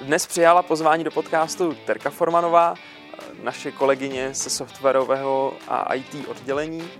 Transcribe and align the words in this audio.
Dnes 0.00 0.26
přijala 0.26 0.62
pozvání 0.62 1.04
do 1.04 1.10
podcastu 1.10 1.76
Terka 1.86 2.10
Formanová, 2.10 2.74
naše 3.42 3.72
kolegyně 3.72 4.34
ze 4.34 4.50
softwarového 4.50 5.54
a 5.68 5.94
IT 5.94 6.28
oddělení 6.28 6.90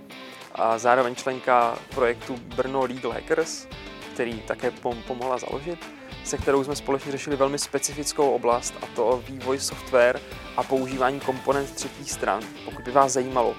a 0.55 0.77
zároveň 0.77 1.15
členka 1.15 1.77
projektu 1.95 2.35
Brno 2.37 2.81
Legal 2.81 3.11
Hackers, 3.11 3.67
který 4.13 4.41
také 4.41 4.69
pom- 4.71 5.03
pomohla 5.03 5.37
založit, 5.37 5.79
se 6.23 6.37
kterou 6.37 6.63
jsme 6.63 6.75
společně 6.75 7.11
řešili 7.11 7.35
velmi 7.35 7.59
specifickou 7.59 8.31
oblast, 8.31 8.73
a 8.81 8.85
to 8.95 9.23
vývoj 9.29 9.59
software 9.59 10.19
a 10.57 10.63
používání 10.63 11.19
komponent 11.19 11.75
třetích 11.75 12.11
stran. 12.11 12.43
Pokud 12.65 12.85
by 12.85 12.91
vás 12.91 13.11
zajímalo, 13.11 13.55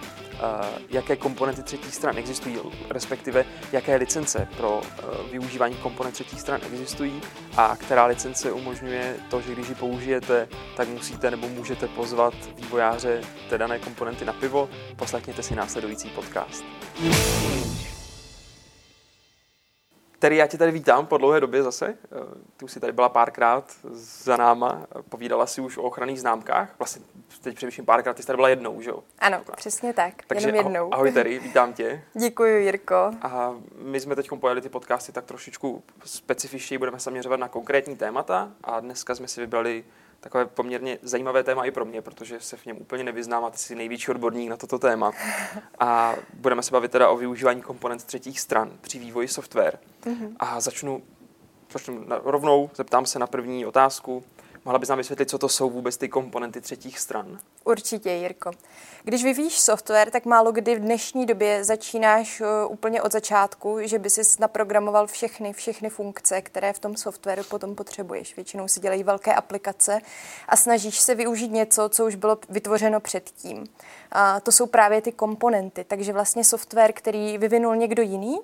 jaké 0.90 1.16
komponenty 1.16 1.62
třetích 1.62 1.94
stran 1.94 2.18
existují, 2.18 2.58
respektive 2.90 3.44
jaké 3.72 3.96
licence 3.96 4.48
pro 4.56 4.80
eh, 4.84 5.02
využívání 5.32 5.74
komponent 5.74 6.14
třetích 6.14 6.40
stran 6.40 6.60
existují 6.72 7.20
a 7.56 7.76
která 7.76 8.06
licence 8.06 8.52
umožňuje 8.52 9.16
to, 9.30 9.40
že 9.40 9.52
když 9.52 9.68
ji 9.68 9.74
použijete, 9.74 10.48
tak 10.76 10.88
musíte 10.88 11.30
nebo 11.30 11.48
můžete 11.48 11.88
pozvat 11.88 12.34
vývojáře 12.56 13.20
té 13.48 13.58
dané 13.58 13.78
komponenty 13.78 14.24
na 14.24 14.32
pivo. 14.32 14.68
Poslechněte 14.96 15.42
si 15.42 15.54
následující 15.54 16.08
podcast. 16.08 16.64
Terry, 20.18 20.36
já 20.36 20.46
tě 20.46 20.58
tady 20.58 20.70
vítám 20.72 21.06
po 21.06 21.18
dlouhé 21.18 21.40
době 21.40 21.62
zase. 21.62 21.86
Eh, 21.88 21.96
ty 22.56 22.64
už 22.64 22.72
jsi 22.72 22.80
tady 22.80 22.92
byla 22.92 23.08
párkrát 23.08 23.72
za 23.92 24.36
náma, 24.36 24.86
povídala 25.08 25.46
si 25.46 25.60
už 25.60 25.76
o 25.76 25.82
ochranných 25.82 26.20
známkách. 26.20 26.74
Vlastně 26.78 27.02
teď 27.40 27.56
především 27.56 27.84
párkrát, 27.84 28.14
ty 28.14 28.22
jsi 28.22 28.26
tady 28.26 28.36
byla 28.36 28.48
jednou, 28.48 28.80
že 28.80 28.90
jo? 28.90 29.02
Ano, 29.18 29.42
přesně 29.56 29.92
tak, 29.92 30.14
Takže 30.26 30.48
jenom 30.48 30.64
jednou. 30.64 30.94
Ahoj 30.94 31.12
Terry, 31.12 31.38
vítám 31.38 31.72
tě. 31.72 32.02
Děkuji, 32.14 32.64
Jirko. 32.64 33.10
A 33.22 33.54
my 33.82 34.00
jsme 34.00 34.16
teď 34.16 34.28
pojeli 34.40 34.60
ty 34.60 34.68
podcasty 34.68 35.12
tak 35.12 35.24
trošičku 35.24 35.82
specifičtěji, 36.04 36.78
budeme 36.78 37.00
se 37.00 37.10
měřovat 37.10 37.40
na 37.40 37.48
konkrétní 37.48 37.96
témata 37.96 38.50
a 38.64 38.80
dneska 38.80 39.14
jsme 39.14 39.28
si 39.28 39.40
vybrali 39.40 39.84
takové 40.20 40.46
poměrně 40.46 40.98
zajímavé 41.02 41.42
téma 41.42 41.64
i 41.64 41.70
pro 41.70 41.84
mě, 41.84 42.02
protože 42.02 42.40
se 42.40 42.56
v 42.56 42.66
něm 42.66 42.76
úplně 42.76 43.04
nevyznám 43.04 43.44
a 43.44 43.50
ty 43.50 43.58
jsi 43.58 43.74
největší 43.74 44.10
odborník 44.10 44.50
na 44.50 44.56
toto 44.56 44.78
téma. 44.78 45.12
A 45.78 46.14
budeme 46.32 46.62
se 46.62 46.70
bavit 46.70 46.90
teda 46.92 47.08
o 47.08 47.16
využívání 47.16 47.62
komponent 47.62 48.04
třetích 48.04 48.40
stran 48.40 48.72
při 48.80 48.98
vývoji 48.98 49.28
software. 49.28 49.78
Mm-hmm. 50.04 50.36
A 50.38 50.60
začnu, 50.60 51.02
začnu 51.72 52.06
rovnou, 52.24 52.70
zeptám 52.74 53.06
se 53.06 53.18
na 53.18 53.26
první 53.26 53.66
otázku. 53.66 54.24
Mohla 54.68 54.78
bys 54.78 54.88
nám 54.88 54.98
vysvětlit, 54.98 55.30
co 55.30 55.38
to 55.38 55.48
jsou 55.48 55.70
vůbec 55.70 55.96
ty 55.96 56.08
komponenty 56.08 56.60
třetích 56.60 56.98
stran? 56.98 57.38
Určitě, 57.64 58.10
Jirko. 58.10 58.50
Když 59.04 59.24
vyvíjíš 59.24 59.60
software, 59.60 60.10
tak 60.10 60.24
málo 60.24 60.52
kdy 60.52 60.74
v 60.74 60.78
dnešní 60.78 61.26
době 61.26 61.64
začínáš 61.64 62.40
eh, 62.40 62.66
úplně 62.66 63.02
od 63.02 63.12
začátku, 63.12 63.78
že 63.80 63.98
by 63.98 64.10
si 64.10 64.22
naprogramoval 64.40 65.06
všechny, 65.06 65.52
všechny 65.52 65.90
funkce, 65.90 66.42
které 66.42 66.72
v 66.72 66.78
tom 66.78 66.96
softwaru 66.96 67.42
potom 67.44 67.74
potřebuješ. 67.74 68.36
Většinou 68.36 68.68
si 68.68 68.80
dělají 68.80 69.02
velké 69.02 69.34
aplikace 69.34 70.00
a 70.48 70.56
snažíš 70.56 71.00
se 71.00 71.14
využít 71.14 71.52
něco, 71.52 71.88
co 71.88 72.06
už 72.06 72.14
bylo 72.14 72.38
vytvořeno 72.48 73.00
předtím. 73.00 73.66
A 74.12 74.40
to 74.40 74.52
jsou 74.52 74.66
právě 74.66 75.00
ty 75.02 75.12
komponenty. 75.12 75.84
Takže 75.84 76.12
vlastně 76.12 76.44
software, 76.44 76.92
který 76.92 77.38
vyvinul 77.38 77.76
někdo 77.76 78.02
jiný, 78.02 78.38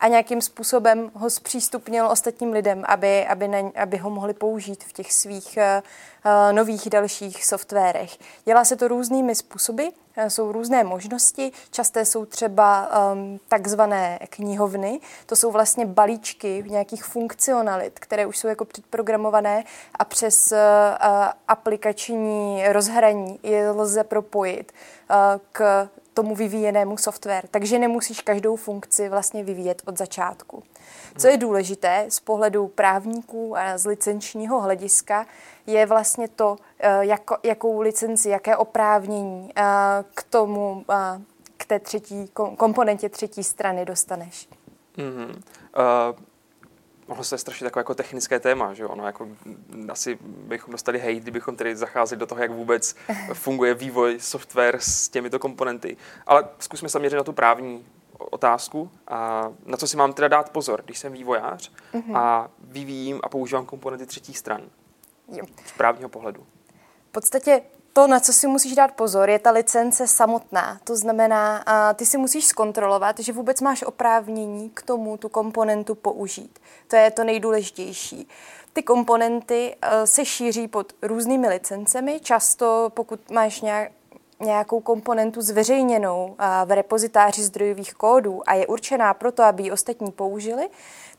a 0.00 0.08
nějakým 0.08 0.42
způsobem 0.42 1.10
ho 1.14 1.30
zpřístupnil 1.30 2.06
ostatním 2.06 2.52
lidem, 2.52 2.84
aby, 2.86 3.26
aby, 3.26 3.48
na, 3.48 3.58
aby 3.82 3.96
ho 3.96 4.10
mohli 4.10 4.34
použít 4.34 4.84
v 4.84 4.92
těch 4.92 5.12
svých 5.12 5.58
uh, 6.24 6.52
nových 6.52 6.90
dalších 6.90 7.44
softwarech. 7.44 8.18
Dělá 8.44 8.64
se 8.64 8.76
to 8.76 8.88
různými 8.88 9.34
způsoby, 9.34 9.82
uh, 9.84 10.24
jsou 10.28 10.52
různé 10.52 10.84
možnosti, 10.84 11.52
časté 11.70 12.04
jsou 12.04 12.24
třeba 12.24 12.90
um, 13.12 13.40
takzvané 13.48 14.18
knihovny, 14.30 15.00
to 15.26 15.36
jsou 15.36 15.50
vlastně 15.50 15.86
balíčky 15.86 16.64
nějakých 16.66 17.04
funkcionalit, 17.04 17.98
které 17.98 18.26
už 18.26 18.38
jsou 18.38 18.48
jako 18.48 18.64
předprogramované 18.64 19.64
a 19.94 20.04
přes 20.04 20.52
uh, 20.52 20.58
aplikační 21.48 22.64
rozhraní 22.68 23.40
je 23.42 23.70
lze 23.70 24.04
propojit 24.04 24.72
uh, 25.10 25.16
k 25.52 25.88
tomu 26.22 26.34
vyvíjenému 26.34 26.96
software. 26.96 27.44
Takže 27.50 27.78
nemusíš 27.78 28.20
každou 28.20 28.56
funkci 28.56 29.08
vlastně 29.08 29.44
vyvíjet 29.44 29.82
od 29.86 29.98
začátku. 29.98 30.62
Co 31.18 31.28
je 31.28 31.36
důležité 31.36 32.06
z 32.08 32.20
pohledu 32.20 32.68
právníků 32.68 33.56
a 33.56 33.78
z 33.78 33.86
licenčního 33.86 34.60
hlediska, 34.60 35.26
je 35.66 35.86
vlastně 35.86 36.28
to, 36.28 36.56
eh, 36.78 37.06
jako, 37.06 37.36
jakou 37.42 37.80
licenci, 37.80 38.28
jaké 38.28 38.56
oprávnění 38.56 39.50
eh, 39.56 39.62
k 40.14 40.22
tomu, 40.22 40.84
eh, 40.90 41.20
k 41.56 41.64
té 41.64 41.78
třetí 41.78 42.30
komponentě 42.56 43.08
třetí 43.08 43.44
strany 43.44 43.84
dostaneš. 43.84 44.48
Mm-hmm. 44.96 45.28
Uh, 45.30 46.18
ono 47.10 47.24
se 47.24 47.38
strašně 47.38 47.64
takové 47.64 47.80
jako 47.80 47.94
technické 47.94 48.40
téma, 48.40 48.74
že 48.74 48.86
ono 48.86 49.06
jako 49.06 49.28
asi 49.88 50.18
bychom 50.22 50.72
dostali 50.72 50.98
hejt, 50.98 51.22
kdybychom 51.22 51.56
tedy 51.56 51.76
zacházeli 51.76 52.18
do 52.18 52.26
toho, 52.26 52.42
jak 52.42 52.50
vůbec 52.50 52.96
funguje 53.32 53.74
vývoj 53.74 54.20
software 54.20 54.76
s 54.80 55.08
těmito 55.08 55.38
komponenty. 55.38 55.96
Ale 56.26 56.48
zkusme 56.58 56.88
se 56.88 56.98
měřit 56.98 57.16
na 57.16 57.24
tu 57.24 57.32
právní 57.32 57.86
otázku, 58.18 58.90
a 59.08 59.48
na 59.66 59.76
co 59.76 59.88
si 59.88 59.96
mám 59.96 60.12
teda 60.12 60.28
dát 60.28 60.50
pozor, 60.50 60.82
když 60.84 60.98
jsem 60.98 61.12
vývojář 61.12 61.72
mm-hmm. 61.92 62.16
a 62.16 62.50
vyvíjím 62.58 63.20
a 63.22 63.28
používám 63.28 63.66
komponenty 63.66 64.06
třetích 64.06 64.38
stran 64.38 64.60
jo. 65.28 65.44
z 65.66 65.72
právního 65.72 66.08
pohledu. 66.08 66.46
V 67.08 67.12
podstatě 67.12 67.62
to, 68.00 68.06
na 68.06 68.20
co 68.20 68.32
si 68.32 68.46
musíš 68.46 68.74
dát 68.74 68.92
pozor, 68.92 69.30
je 69.30 69.38
ta 69.38 69.50
licence 69.50 70.06
samotná. 70.06 70.80
To 70.84 70.96
znamená, 70.96 71.64
ty 71.94 72.06
si 72.06 72.18
musíš 72.18 72.46
zkontrolovat, 72.46 73.18
že 73.18 73.32
vůbec 73.32 73.60
máš 73.60 73.82
oprávnění 73.82 74.70
k 74.74 74.82
tomu 74.82 75.16
tu 75.16 75.28
komponentu 75.28 75.94
použít. 75.94 76.58
To 76.88 76.96
je 76.96 77.10
to 77.10 77.24
nejdůležitější. 77.24 78.28
Ty 78.72 78.82
komponenty 78.82 79.76
e, 79.82 80.06
se 80.06 80.24
šíří 80.24 80.68
pod 80.68 80.92
různými 81.02 81.48
licencemi. 81.48 82.20
Často, 82.20 82.90
pokud 82.94 83.30
máš 83.30 83.60
nějak, 83.60 83.92
nějakou 84.40 84.80
komponentu 84.80 85.42
zveřejněnou 85.42 86.36
v 86.64 86.74
repozitáři 86.74 87.42
zdrojových 87.42 87.94
kódů 87.94 88.42
a 88.46 88.54
je 88.54 88.66
určená 88.66 89.14
proto, 89.14 89.42
aby 89.42 89.62
ji 89.62 89.72
ostatní 89.72 90.12
použili, 90.12 90.68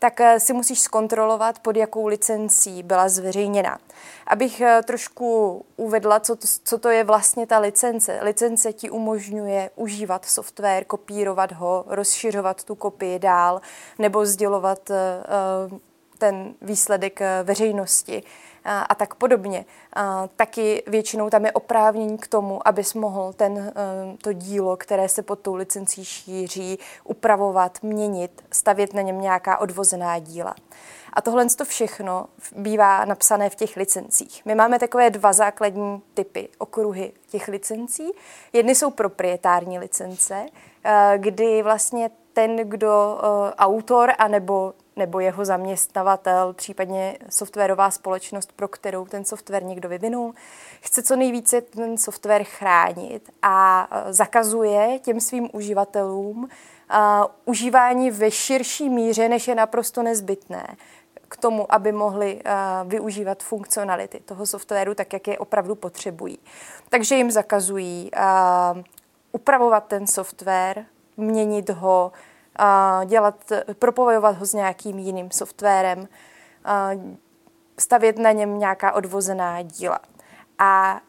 tak 0.02 0.22
eh, 0.22 0.40
si 0.40 0.54
musíš 0.54 0.80
zkontrolovat, 0.80 1.60
pod 1.60 1.76
jakou 1.78 2.08
licencí 2.08 2.84
byla 2.84 3.10
zveřejněna. 3.10 3.80
Abych 4.28 4.62
eh, 4.62 4.82
trošku 4.84 5.66
uvedla, 5.76 6.20
co 6.20 6.36
to, 6.36 6.48
co 6.64 6.78
to 6.78 6.90
je 6.90 7.04
vlastně 7.04 7.48
ta 7.48 7.60
licence. 7.60 8.20
Licence 8.22 8.74
ti 8.74 8.90
umožňuje 8.90 9.70
užívat 9.76 10.26
software, 10.26 10.86
kopírovat 10.86 11.52
ho, 11.52 11.86
rozšiřovat 11.88 12.64
tu 12.64 12.76
kopii 12.76 13.20
dál 13.20 13.62
nebo 14.00 14.26
sdělovat 14.26 14.92
eh, 14.92 14.98
ten 16.18 16.54
výsledek 16.62 17.20
veřejnosti 17.44 18.24
a, 18.66 18.96
tak 18.96 19.16
podobně. 19.16 19.66
Taky 20.36 20.84
většinou 20.88 21.30
tam 21.30 21.46
je 21.46 21.52
oprávnění 21.52 22.18
k 22.18 22.28
tomu, 22.28 22.68
abys 22.68 22.94
mohl 22.94 23.34
ten, 23.34 23.74
eh, 23.76 24.18
to 24.22 24.34
dílo, 24.34 24.78
které 24.78 25.10
se 25.10 25.22
pod 25.22 25.40
tou 25.40 25.56
licencí 25.56 26.06
šíří, 26.06 26.80
upravovat, 27.04 27.84
měnit, 27.84 28.44
stavět 28.52 28.94
na 28.94 29.02
něm 29.02 29.22
nějaká 29.22 29.58
odvozená 29.58 30.20
díla. 30.20 30.56
A 31.14 31.22
tohle 31.22 31.46
to 31.46 31.66
všechno 31.66 32.26
bývá 32.56 33.06
napsané 33.06 33.50
v 33.50 33.56
těch 33.56 33.78
licencích. 33.78 34.46
My 34.46 34.56
máme 34.56 34.80
takové 34.80 35.10
dva 35.10 35.34
základní 35.34 36.02
typy 36.14 36.50
okruhy 36.58 37.12
těch 37.30 37.48
licencí. 37.48 38.12
Jedny 38.54 38.76
jsou 38.76 38.92
proprietární 38.92 39.80
licence, 39.80 40.46
eh, 40.84 41.14
kdy 41.18 41.64
vlastně 41.64 42.12
ten, 42.34 42.56
kdo 42.70 43.20
eh, 43.22 43.54
autor 43.56 44.12
anebo 44.18 44.74
nebo 44.96 45.20
jeho 45.20 45.46
zaměstnavatel, 45.46 46.54
případně 46.54 47.18
softwarová 47.30 47.92
společnost, 47.92 48.52
pro 48.56 48.68
kterou 48.68 49.06
ten 49.06 49.26
software 49.26 49.64
někdo 49.64 49.90
vyvinul, 49.90 50.34
chce 50.82 51.04
co 51.04 51.16
nejvíce 51.16 51.62
ten 51.62 51.98
software 51.98 52.44
chránit 52.44 53.30
a 53.42 53.88
e, 53.92 54.14
zakazuje 54.14 55.00
těm 55.00 55.20
svým 55.20 55.50
uživatelům 55.54 56.50
a, 56.90 57.28
užívání 57.46 58.12
ve 58.12 58.32
širší 58.32 58.90
míře, 58.90 59.30
než 59.30 59.48
je 59.48 59.56
naprosto 59.56 60.04
nezbytné 60.04 60.76
k 61.28 61.38
tomu, 61.38 61.74
aby 61.74 61.92
mohli 61.92 62.42
a, 62.44 62.84
využívat 62.84 63.44
funkcionality 63.44 64.20
toho 64.20 64.46
softwaru 64.46 64.96
tak, 64.96 65.14
jak 65.14 65.28
je 65.28 65.38
opravdu 65.40 65.76
potřebují. 65.76 66.40
Takže 66.90 67.16
jim 67.16 67.32
zakazují 67.32 68.14
a, 68.14 68.76
upravovat 69.32 69.86
ten 69.88 70.08
software, 70.08 70.86
měnit 71.18 71.70
ho, 71.70 72.12
dělat, 73.06 73.52
propojovat 73.80 74.38
ho 74.38 74.46
s 74.46 74.54
nějakým 74.54 75.00
jiným 75.00 75.32
softwarem, 75.32 76.08
stavět 77.80 78.18
na 78.18 78.32
něm 78.32 78.60
nějaká 78.60 78.92
odvozená 78.92 79.62
díla. 79.62 80.00
A 80.60 81.02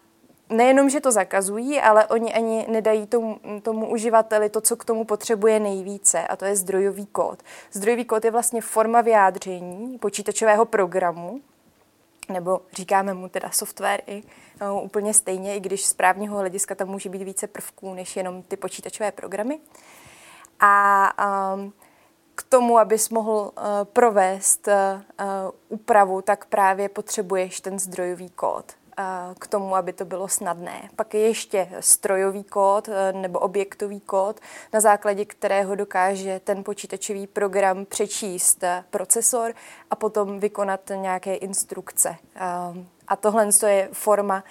nejenom, 0.49 0.91
že 0.91 1.01
to 1.01 1.13
zakazují, 1.13 1.81
ale 1.81 2.07
oni 2.07 2.35
ani 2.35 2.67
nedají 2.69 3.07
tomu, 3.07 3.41
tomu 3.63 3.91
uživateli 3.91 4.49
to, 4.49 4.61
co 4.61 4.77
k 4.77 4.85
tomu 4.85 5.05
potřebuje 5.05 5.61
nejvíce, 5.61 6.27
a 6.27 6.37
to 6.37 6.45
je 6.45 6.57
zdrojový 6.57 7.07
kód. 7.07 7.43
Zdrojový 7.73 8.05
kód 8.05 8.25
je 8.25 8.31
vlastně 8.31 8.61
forma 8.61 9.01
vyjádření 9.01 9.99
počítačového 9.99 10.65
programu, 10.65 11.41
nebo 12.29 12.61
říkáme 12.73 13.15
mu 13.15 13.29
teda 13.29 13.51
software 13.51 14.03
i 14.07 14.23
no, 14.61 14.83
úplně 14.83 15.15
stejně, 15.15 15.57
i 15.57 15.61
když 15.61 15.87
z 15.87 15.95
právního 15.95 16.39
hlediska 16.39 16.75
tam 16.75 16.89
může 16.89 17.09
být 17.09 17.23
více 17.23 17.47
prvků 17.47 17.95
než 17.95 18.17
jenom 18.17 18.43
ty 18.43 18.57
počítačové 18.57 19.13
programy. 19.13 19.61
A 20.65 21.55
um, 21.55 21.73
k 22.35 22.43
tomu, 22.43 22.79
abys 22.79 23.11
mohl 23.11 23.33
uh, 23.57 23.65
provést 23.85 24.69
uh, 24.69 24.75
úpravu, 25.69 26.23
tak 26.23 26.47
právě 26.47 26.89
potřebuješ 26.89 27.61
ten 27.61 27.79
zdrojový 27.79 28.31
kód 28.31 28.65
k 29.39 29.47
tomu, 29.47 29.77
aby 29.77 29.93
to 29.93 30.05
bylo 30.05 30.29
snadné. 30.29 30.91
Pak 30.97 31.15
je 31.15 31.21
ještě 31.21 31.69
strojový 31.81 32.45
kód 32.45 32.89
nebo 33.13 33.39
objektový 33.39 34.01
kód, 34.01 34.41
na 34.73 34.81
základě 34.81 35.25
kterého 35.25 35.75
dokáže 35.75 36.41
ten 36.45 36.65
počítačový 36.65 37.27
program 37.27 37.85
přečíst 37.85 38.65
procesor 38.91 39.55
a 39.91 39.97
potom 39.97 40.41
vykonat 40.41 40.81
nějaké 40.95 41.35
instrukce. 41.35 42.17
A 43.09 43.17
tohle 43.17 43.49
je 43.67 43.89
forma 43.93 44.45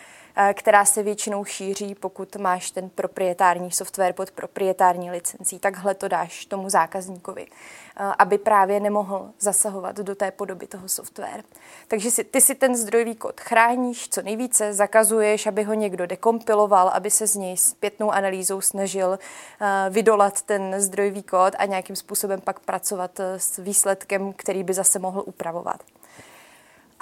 která 0.53 0.85
se 0.85 1.03
většinou 1.03 1.45
šíří, 1.45 1.95
pokud 1.95 2.35
máš 2.35 2.71
ten 2.71 2.89
proprietární 2.89 3.71
software 3.71 4.13
pod 4.13 4.31
proprietární 4.31 5.11
licencí. 5.11 5.59
Takhle 5.59 5.95
to 5.95 6.07
dáš 6.07 6.45
tomu 6.45 6.69
zákazníkovi, 6.69 7.47
eh, 7.47 8.13
aby 8.19 8.37
právě 8.37 8.79
nemohl 8.79 9.29
zasahovat 9.39 9.95
do 9.95 10.15
té 10.15 10.31
podoby 10.31 10.67
toho 10.67 10.89
software. 10.89 11.43
Takže 11.87 12.11
si, 12.11 12.23
ty 12.23 12.41
si 12.41 12.55
ten 12.55 12.75
zdrojový 12.75 13.15
kód 13.15 13.41
chráníš 13.41 14.09
co 14.09 14.21
nejvíce, 14.21 14.73
zakazuješ, 14.73 15.47
aby 15.47 15.63
ho 15.63 15.73
někdo 15.73 16.07
dekompiloval, 16.07 16.89
aby 16.89 17.11
se 17.11 17.27
z 17.27 17.35
něj 17.35 17.57
zpětnou 17.57 18.11
analýzou 18.11 18.61
snažil 18.61 19.19
eh, 19.61 19.89
vydolat 19.89 20.41
ten 20.41 20.75
zdrojový 20.81 21.23
kód 21.23 21.53
a 21.57 21.65
nějakým 21.65 21.95
způsobem 21.95 22.41
pak 22.41 22.59
pracovat 22.59 23.19
s 23.19 23.57
výsledkem, 23.57 24.33
který 24.33 24.63
by 24.63 24.73
zase 24.73 24.99
mohl 24.99 25.23
upravovat. 25.25 25.81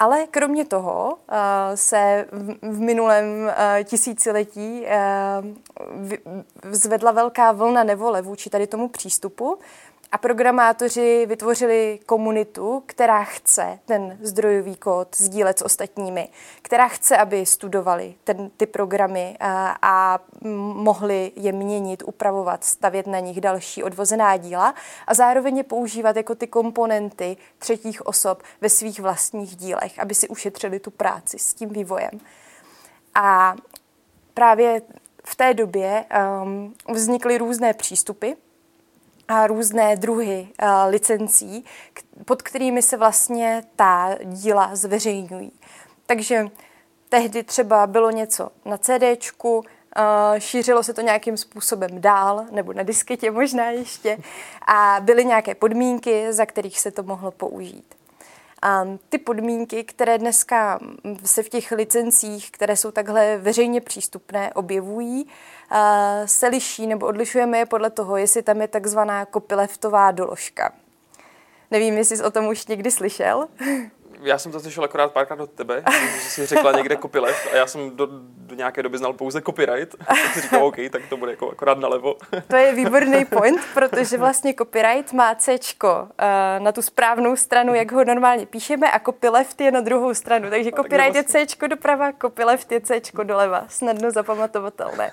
Ale 0.00 0.26
kromě 0.26 0.64
toho 0.64 1.12
uh, 1.14 1.36
se 1.74 2.26
v, 2.62 2.80
minulém 2.80 3.24
uh, 3.44 3.50
tisíciletí 3.84 4.82
uh, 4.82 5.46
zvedla 6.72 7.12
velká 7.12 7.52
vlna 7.52 7.84
nevole 7.84 8.22
vůči 8.22 8.50
tady 8.50 8.66
tomu 8.66 8.88
přístupu 8.88 9.58
a 10.12 10.18
programátoři 10.18 11.26
vytvořili 11.26 12.00
komunitu, 12.06 12.82
která 12.86 13.24
chce 13.24 13.78
ten 13.84 14.18
zdrojový 14.22 14.76
kód 14.76 15.16
sdílet 15.16 15.58
s 15.58 15.62
ostatními, 15.62 16.28
která 16.62 16.88
chce, 16.88 17.16
aby 17.16 17.46
studovali 17.46 18.14
ten, 18.24 18.50
ty 18.56 18.66
programy 18.66 19.36
a, 19.40 19.76
a 19.82 20.18
mohli 20.74 21.32
je 21.36 21.52
měnit, 21.52 22.02
upravovat, 22.06 22.64
stavět 22.64 23.06
na 23.06 23.18
nich 23.18 23.40
další 23.40 23.82
odvozená 23.82 24.36
díla 24.36 24.74
a 25.06 25.14
zároveň 25.14 25.56
je 25.56 25.64
používat 25.64 26.16
jako 26.16 26.34
ty 26.34 26.46
komponenty 26.46 27.36
třetích 27.58 28.06
osob 28.06 28.42
ve 28.60 28.68
svých 28.68 29.00
vlastních 29.00 29.56
dílech, 29.56 29.98
aby 29.98 30.14
si 30.14 30.28
ušetřili 30.28 30.80
tu 30.80 30.90
práci 30.90 31.38
s 31.38 31.54
tím 31.54 31.68
vývojem. 31.68 32.20
A 33.14 33.56
právě 34.34 34.82
v 35.24 35.36
té 35.36 35.54
době 35.54 36.04
um, 36.42 36.74
vznikly 36.88 37.38
různé 37.38 37.74
přístupy, 37.74 38.30
různé 39.46 39.96
druhy 39.96 40.48
uh, 40.62 40.68
licencí, 40.88 41.64
pod 42.24 42.42
kterými 42.42 42.82
se 42.82 42.96
vlastně 42.96 43.62
ta 43.76 44.16
díla 44.24 44.76
zveřejňují. 44.76 45.52
Takže 46.06 46.46
tehdy 47.08 47.42
třeba 47.42 47.86
bylo 47.86 48.10
něco 48.10 48.50
na 48.64 48.78
CDčku, 48.78 49.58
uh, 49.58 49.64
šířilo 50.38 50.82
se 50.82 50.94
to 50.94 51.00
nějakým 51.00 51.36
způsobem 51.36 51.90
dál, 52.00 52.46
nebo 52.50 52.72
na 52.72 52.82
disketě 52.82 53.30
možná 53.30 53.70
ještě, 53.70 54.18
a 54.66 54.96
byly 55.00 55.24
nějaké 55.24 55.54
podmínky, 55.54 56.32
za 56.32 56.46
kterých 56.46 56.80
se 56.80 56.90
to 56.90 57.02
mohlo 57.02 57.30
použít. 57.30 57.99
A 58.62 58.84
ty 59.08 59.18
podmínky, 59.18 59.84
které 59.84 60.18
dneska 60.18 60.78
se 61.24 61.42
v 61.42 61.48
těch 61.48 61.72
licencích, 61.72 62.50
které 62.50 62.76
jsou 62.76 62.90
takhle 62.90 63.36
veřejně 63.38 63.80
přístupné, 63.80 64.52
objevují, 64.54 65.26
se 66.24 66.46
liší 66.48 66.86
nebo 66.86 67.06
odlišujeme 67.06 67.58
je 67.58 67.66
podle 67.66 67.90
toho, 67.90 68.16
jestli 68.16 68.42
tam 68.42 68.60
je 68.60 68.68
takzvaná 68.68 69.26
copyleftová 69.26 70.10
doložka. 70.10 70.72
Nevím, 71.70 71.96
jestli 71.96 72.16
jsi 72.16 72.22
o 72.22 72.30
tom 72.30 72.46
už 72.46 72.66
někdy 72.66 72.90
slyšel. 72.90 73.48
já 74.22 74.38
jsem 74.38 74.52
to 74.52 74.60
slyšel 74.60 74.84
akorát 74.84 75.12
párkrát 75.12 75.40
od 75.40 75.50
tebe, 75.50 75.82
že 76.14 76.30
jsi 76.30 76.46
řekla 76.46 76.72
někde 76.72 76.96
copyleft 77.02 77.52
a 77.52 77.56
já 77.56 77.66
jsem 77.66 77.96
do, 77.96 78.08
do 78.36 78.54
nějaké 78.54 78.82
doby 78.82 78.98
znal 78.98 79.12
pouze 79.12 79.42
copyright. 79.42 79.94
A 80.08 80.14
si 80.14 80.40
říkal, 80.40 80.64
OK, 80.64 80.76
tak 80.90 81.02
to 81.08 81.16
bude 81.16 81.32
jako 81.32 81.50
akorát 81.50 81.78
nalevo. 81.78 82.16
To 82.46 82.56
je 82.56 82.74
výborný 82.74 83.24
point, 83.30 83.60
protože 83.74 84.18
vlastně 84.18 84.54
copyright 84.54 85.12
má 85.12 85.34
C 85.34 85.58
uh, 85.82 85.88
na 86.58 86.72
tu 86.72 86.82
správnou 86.82 87.36
stranu, 87.36 87.74
jak 87.74 87.92
ho 87.92 88.04
normálně 88.04 88.46
píšeme, 88.46 88.90
a 88.90 88.98
copyleft 88.98 89.60
je 89.60 89.70
na 89.70 89.80
druhou 89.80 90.14
stranu. 90.14 90.50
Takže 90.50 90.70
copyright 90.76 91.16
je 91.16 91.24
C 91.24 91.46
doprava, 91.66 92.12
copyleft 92.12 92.72
je 92.72 92.80
C 92.80 93.00
doleva. 93.22 93.64
Snadno 93.68 94.10
zapamatovatelné. 94.10 95.10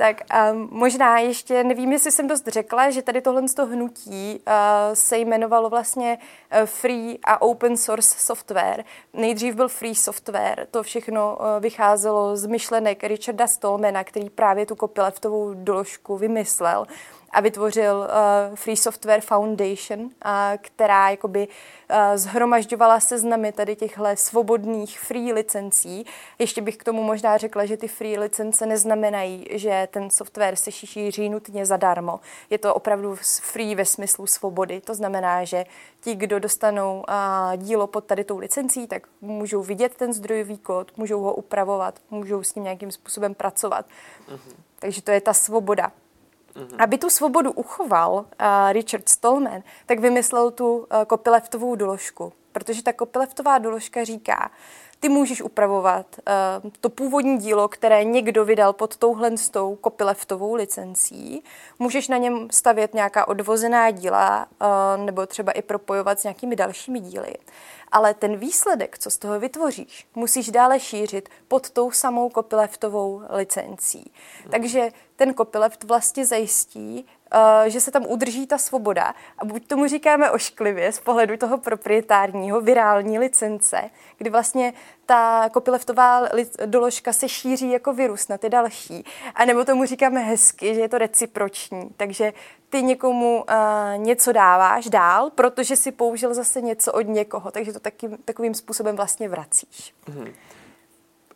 Tak 0.00 0.20
a 0.30 0.52
možná 0.52 1.18
ještě, 1.18 1.64
nevím, 1.64 1.92
jestli 1.92 2.12
jsem 2.12 2.28
dost 2.28 2.48
řekla, 2.48 2.90
že 2.90 3.02
tady 3.02 3.20
tohle 3.20 3.42
hnutí 3.72 4.40
uh, 4.46 4.52
se 4.94 5.18
jmenovalo 5.18 5.70
vlastně 5.70 6.18
uh, 6.18 6.66
Free 6.66 7.18
a 7.24 7.42
Open 7.42 7.76
Source 7.76 8.18
Software. 8.18 8.84
Nejdřív 9.12 9.54
byl 9.54 9.68
Free 9.68 9.94
Software, 9.94 10.66
to 10.70 10.82
všechno 10.82 11.36
uh, 11.36 11.46
vycházelo 11.62 12.36
z 12.36 12.46
myšlenek 12.46 13.04
Richarda 13.04 13.46
Stallmana, 13.46 14.04
který 14.04 14.30
právě 14.30 14.66
tu 14.66 14.76
kopyleftovou 14.76 15.54
doložku 15.54 16.16
vymyslel 16.16 16.86
a 17.32 17.40
vytvořil 17.40 17.96
uh, 17.96 18.56
Free 18.56 18.76
Software 18.76 19.20
Foundation, 19.20 20.00
uh, 20.00 20.10
která 20.60 21.10
jakoby 21.10 21.48
uh, 21.48 21.96
zhromažďovala 22.14 23.00
seznamy 23.00 23.52
tady 23.52 23.76
těchto 23.76 24.04
svobodných 24.14 25.00
free 25.00 25.32
licencí. 25.32 26.06
Ještě 26.38 26.62
bych 26.62 26.76
k 26.76 26.84
tomu 26.84 27.02
možná 27.02 27.36
řekla, 27.36 27.64
že 27.64 27.76
ty 27.76 27.88
free 27.88 28.18
licence 28.18 28.66
neznamenají, 28.66 29.46
že 29.50 29.88
ten 29.90 30.10
software 30.10 30.56
se 30.56 30.72
šíří 30.72 31.28
nutně 31.28 31.66
zadarmo. 31.66 32.20
Je 32.50 32.58
to 32.58 32.74
opravdu 32.74 33.16
free 33.40 33.74
ve 33.74 33.84
smyslu 33.84 34.26
svobody. 34.26 34.80
To 34.80 34.94
znamená, 34.94 35.44
že 35.44 35.64
ti, 36.00 36.14
kdo 36.14 36.38
dostanou 36.38 37.04
uh, 37.08 37.56
dílo 37.56 37.86
pod 37.86 38.04
tady 38.04 38.24
tou 38.24 38.38
licencí, 38.38 38.86
tak 38.86 39.06
můžou 39.20 39.62
vidět 39.62 39.94
ten 39.94 40.12
zdrojový 40.12 40.58
kód, 40.58 40.92
můžou 40.96 41.20
ho 41.20 41.34
upravovat, 41.34 41.94
můžou 42.10 42.42
s 42.42 42.54
ním 42.54 42.64
nějakým 42.64 42.92
způsobem 42.92 43.34
pracovat. 43.34 43.86
Uh-huh. 44.28 44.54
Takže 44.78 45.02
to 45.02 45.10
je 45.10 45.20
ta 45.20 45.34
svoboda. 45.34 45.92
Mm-hmm. 46.60 46.80
Aby 46.80 46.98
tu 46.98 47.10
svobodu 47.10 47.50
uchoval 47.52 48.12
uh, 48.12 48.72
Richard 48.72 49.08
Stallman, 49.08 49.62
tak 49.86 50.00
vymyslel 50.00 50.50
tu 50.50 50.78
uh, 50.78 51.04
kopyleftovou 51.06 51.74
doložku, 51.74 52.32
protože 52.52 52.82
ta 52.82 52.92
kopyleftová 52.92 53.58
doložka 53.58 54.04
říká, 54.04 54.50
ty 55.00 55.08
můžeš 55.08 55.42
upravovat 55.42 56.06
uh, 56.64 56.70
to 56.80 56.90
původní 56.90 57.38
dílo, 57.38 57.68
které 57.68 58.04
někdo 58.04 58.44
vydal 58.44 58.72
pod 58.72 58.96
touhle 58.96 59.36
s 59.36 59.50
tou 59.50 59.76
kopyleftovou 59.76 60.54
licencí. 60.54 61.42
Můžeš 61.78 62.08
na 62.08 62.16
něm 62.16 62.48
stavět 62.50 62.94
nějaká 62.94 63.28
odvozená 63.28 63.90
díla 63.90 64.46
uh, 64.60 65.04
nebo 65.04 65.26
třeba 65.26 65.52
i 65.52 65.62
propojovat 65.62 66.20
s 66.20 66.24
nějakými 66.24 66.56
dalšími 66.56 67.00
díly 67.00 67.34
ale 67.92 68.14
ten 68.14 68.36
výsledek, 68.36 68.98
co 68.98 69.10
z 69.10 69.18
toho 69.18 69.40
vytvoříš, 69.40 70.06
musíš 70.14 70.50
dále 70.50 70.80
šířit 70.80 71.28
pod 71.48 71.70
tou 71.70 71.90
samou 71.90 72.30
copyleftovou 72.30 73.22
licencí. 73.30 74.12
Hmm. 74.42 74.50
Takže 74.50 74.90
ten 75.16 75.34
copyleft 75.34 75.84
vlastně 75.84 76.26
zajistí, 76.26 77.06
že 77.66 77.80
se 77.80 77.90
tam 77.90 78.06
udrží 78.06 78.46
ta 78.46 78.58
svoboda 78.58 79.14
a 79.38 79.44
buď 79.44 79.66
tomu 79.66 79.86
říkáme 79.86 80.30
ošklivě 80.30 80.92
z 80.92 81.00
pohledu 81.00 81.36
toho 81.36 81.58
proprietárního 81.58 82.60
virální 82.60 83.18
licence, 83.18 83.90
kdy 84.18 84.30
vlastně 84.30 84.72
ta 85.06 85.50
copyleftová 85.52 86.28
doložka 86.66 87.12
se 87.12 87.28
šíří 87.28 87.70
jako 87.70 87.92
virus 87.92 88.28
na 88.28 88.38
ty 88.38 88.48
další, 88.48 89.04
a 89.34 89.44
nebo 89.44 89.64
tomu 89.64 89.84
říkáme 89.84 90.20
hezky, 90.20 90.74
že 90.74 90.80
je 90.80 90.88
to 90.88 90.98
reciproční, 90.98 91.90
takže 91.96 92.32
ty 92.70 92.82
někomu 92.82 93.36
uh, 93.36 93.44
něco 93.96 94.32
dáváš 94.32 94.88
dál, 94.88 95.30
protože 95.30 95.76
si 95.76 95.92
použil 95.92 96.34
zase 96.34 96.60
něco 96.60 96.92
od 96.92 97.02
někoho, 97.08 97.50
takže 97.50 97.72
to 97.72 97.80
taky, 97.80 98.08
takovým 98.24 98.54
způsobem 98.54 98.96
vlastně 98.96 99.28
vracíš. 99.28 99.94
Mm-hmm. 100.08 100.32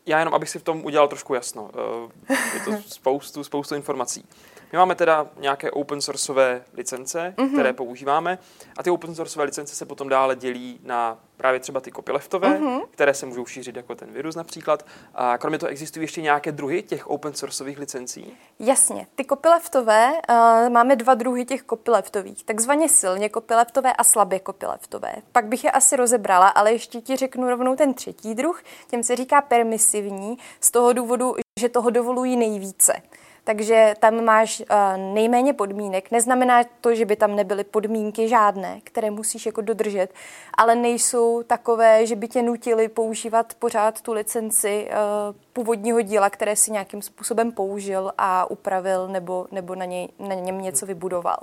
Já 0.07 0.19
jenom, 0.19 0.35
abych 0.35 0.49
si 0.49 0.59
v 0.59 0.63
tom 0.63 0.85
udělal 0.85 1.09
trošku 1.09 1.35
jasno. 1.35 1.63
Uh, 1.63 2.11
je 2.55 2.61
to 2.65 2.73
spoustu, 2.87 3.45
spoustu 3.45 3.75
informací. 3.75 4.25
My 4.73 4.79
máme 4.79 4.95
teda 4.95 5.27
nějaké 5.37 5.71
open 5.71 6.01
sourceové 6.01 6.65
licence, 6.73 7.35
mm-hmm. 7.37 7.53
které 7.53 7.73
používáme 7.73 8.39
a 8.79 8.83
ty 8.83 8.91
open 8.91 9.15
sourceové 9.15 9.45
licence 9.45 9.75
se 9.75 9.87
potom 9.87 10.09
dále 10.09 10.37
dělí 10.37 10.81
na 10.83 11.19
právě 11.37 11.61
třeba 11.61 11.81
ty 11.81 11.93
copyleftové, 11.93 12.49
mm-hmm. 12.49 12.83
které 12.91 13.15
se 13.15 13.27
můžou 13.27 13.47
šířit 13.47 13.77
jako 13.77 13.95
ten 13.95 14.13
virus 14.13 14.35
například. 14.35 14.87
A 15.15 15.39
kromě 15.39 15.59
toho 15.59 15.71
existují 15.71 16.05
ještě 16.05 16.23
nějaké 16.23 16.53
druhy 16.53 16.83
těch 16.83 17.07
open 17.07 17.35
sourceových 17.35 17.79
licencí? 17.79 18.37
Jasně. 18.59 19.07
Ty 19.15 19.25
copyleftové, 19.25 20.13
uh, 20.13 20.69
máme 20.69 20.97
dva 20.97 21.15
druhy 21.15 21.45
těch 21.45 21.63
copyleftových, 21.71 22.45
takzvaně 22.45 22.89
silně 22.89 23.31
copyleftové 23.31 23.93
a 23.93 24.05
slabě 24.05 24.41
copyleftové. 24.47 25.15
Pak 25.33 25.47
bych 25.47 25.65
je 25.65 25.71
asi 25.71 25.97
rozebrala, 25.97 26.49
ale 26.49 26.73
ještě 26.73 27.01
ti 27.01 27.17
řeknu 27.17 27.49
rovnou 27.49 27.77
ten 27.77 27.95
třetí 27.95 28.35
druh, 28.35 28.63
těm 28.89 29.03
se 29.03 29.17
říká 29.17 29.41
permisivní, 29.41 30.39
z 30.61 30.71
toho 30.71 30.93
důvodu, 30.93 31.35
že 31.61 31.69
toho 31.69 31.91
dovolují 31.91 32.37
nejvíce 32.37 33.03
takže 33.45 33.95
tam 33.99 34.25
máš 34.25 34.61
uh, 34.61 35.15
nejméně 35.15 35.53
podmínek. 35.53 36.11
Neznamená 36.11 36.65
to, 36.81 36.95
že 36.95 37.05
by 37.05 37.17
tam 37.17 37.37
nebyly 37.37 37.65
podmínky 37.65 38.29
žádné, 38.29 38.81
které 38.85 39.11
musíš 39.11 39.47
jako 39.47 39.61
dodržet, 39.61 40.15
ale 40.55 40.75
nejsou 40.75 41.43
takové, 41.43 42.07
že 42.07 42.17
by 42.17 42.29
tě 42.29 42.43
nutili 42.43 42.89
používat 42.89 43.55
pořád 43.59 44.01
tu 44.01 44.13
licenci 44.13 44.89
uh, 44.89 45.37
původního 45.53 46.01
díla, 46.01 46.31
které 46.31 46.57
si 46.57 46.73
nějakým 46.73 47.03
způsobem 47.03 47.53
použil 47.53 48.13
a 48.19 48.51
upravil 48.51 49.09
nebo, 49.09 49.47
nebo 49.53 49.75
na, 49.75 49.85
něj, 49.85 50.09
na 50.19 50.35
něm 50.35 50.61
něco 50.61 50.87
vybudoval. 50.87 51.39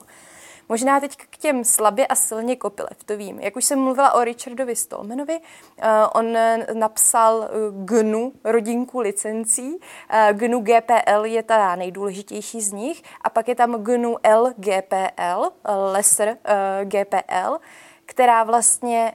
Možná 0.72 1.00
teď 1.00 1.16
k 1.16 1.38
těm 1.38 1.64
slabě 1.64 2.08
a 2.08 2.16
silně 2.16 2.56
kopyleftovým. 2.56 3.40
Jak 3.40 3.56
už 3.56 3.66
jsem 3.66 3.80
mluvila 3.80 4.14
o 4.14 4.24
Richardovi 4.24 4.76
Stolmanovi, 4.76 5.40
uh, 5.40 5.86
on 6.14 6.38
napsal 6.74 7.50
GNU, 7.72 8.34
rodinku 8.44 9.00
licencí. 9.00 9.76
Uh, 9.76 10.38
GNU 10.38 10.60
GPL 10.60 11.26
je 11.26 11.44
ta 11.44 11.76
nejdůležitější 11.76 12.62
z 12.62 12.72
nich 12.72 13.04
a 13.22 13.30
pak 13.30 13.48
je 13.48 13.56
tam 13.56 13.84
GNU 13.84 14.18
LGPL, 14.36 15.52
Lesser 15.92 16.38
GPL, 16.84 17.58
která 18.06 18.44
vlastně 18.44 19.14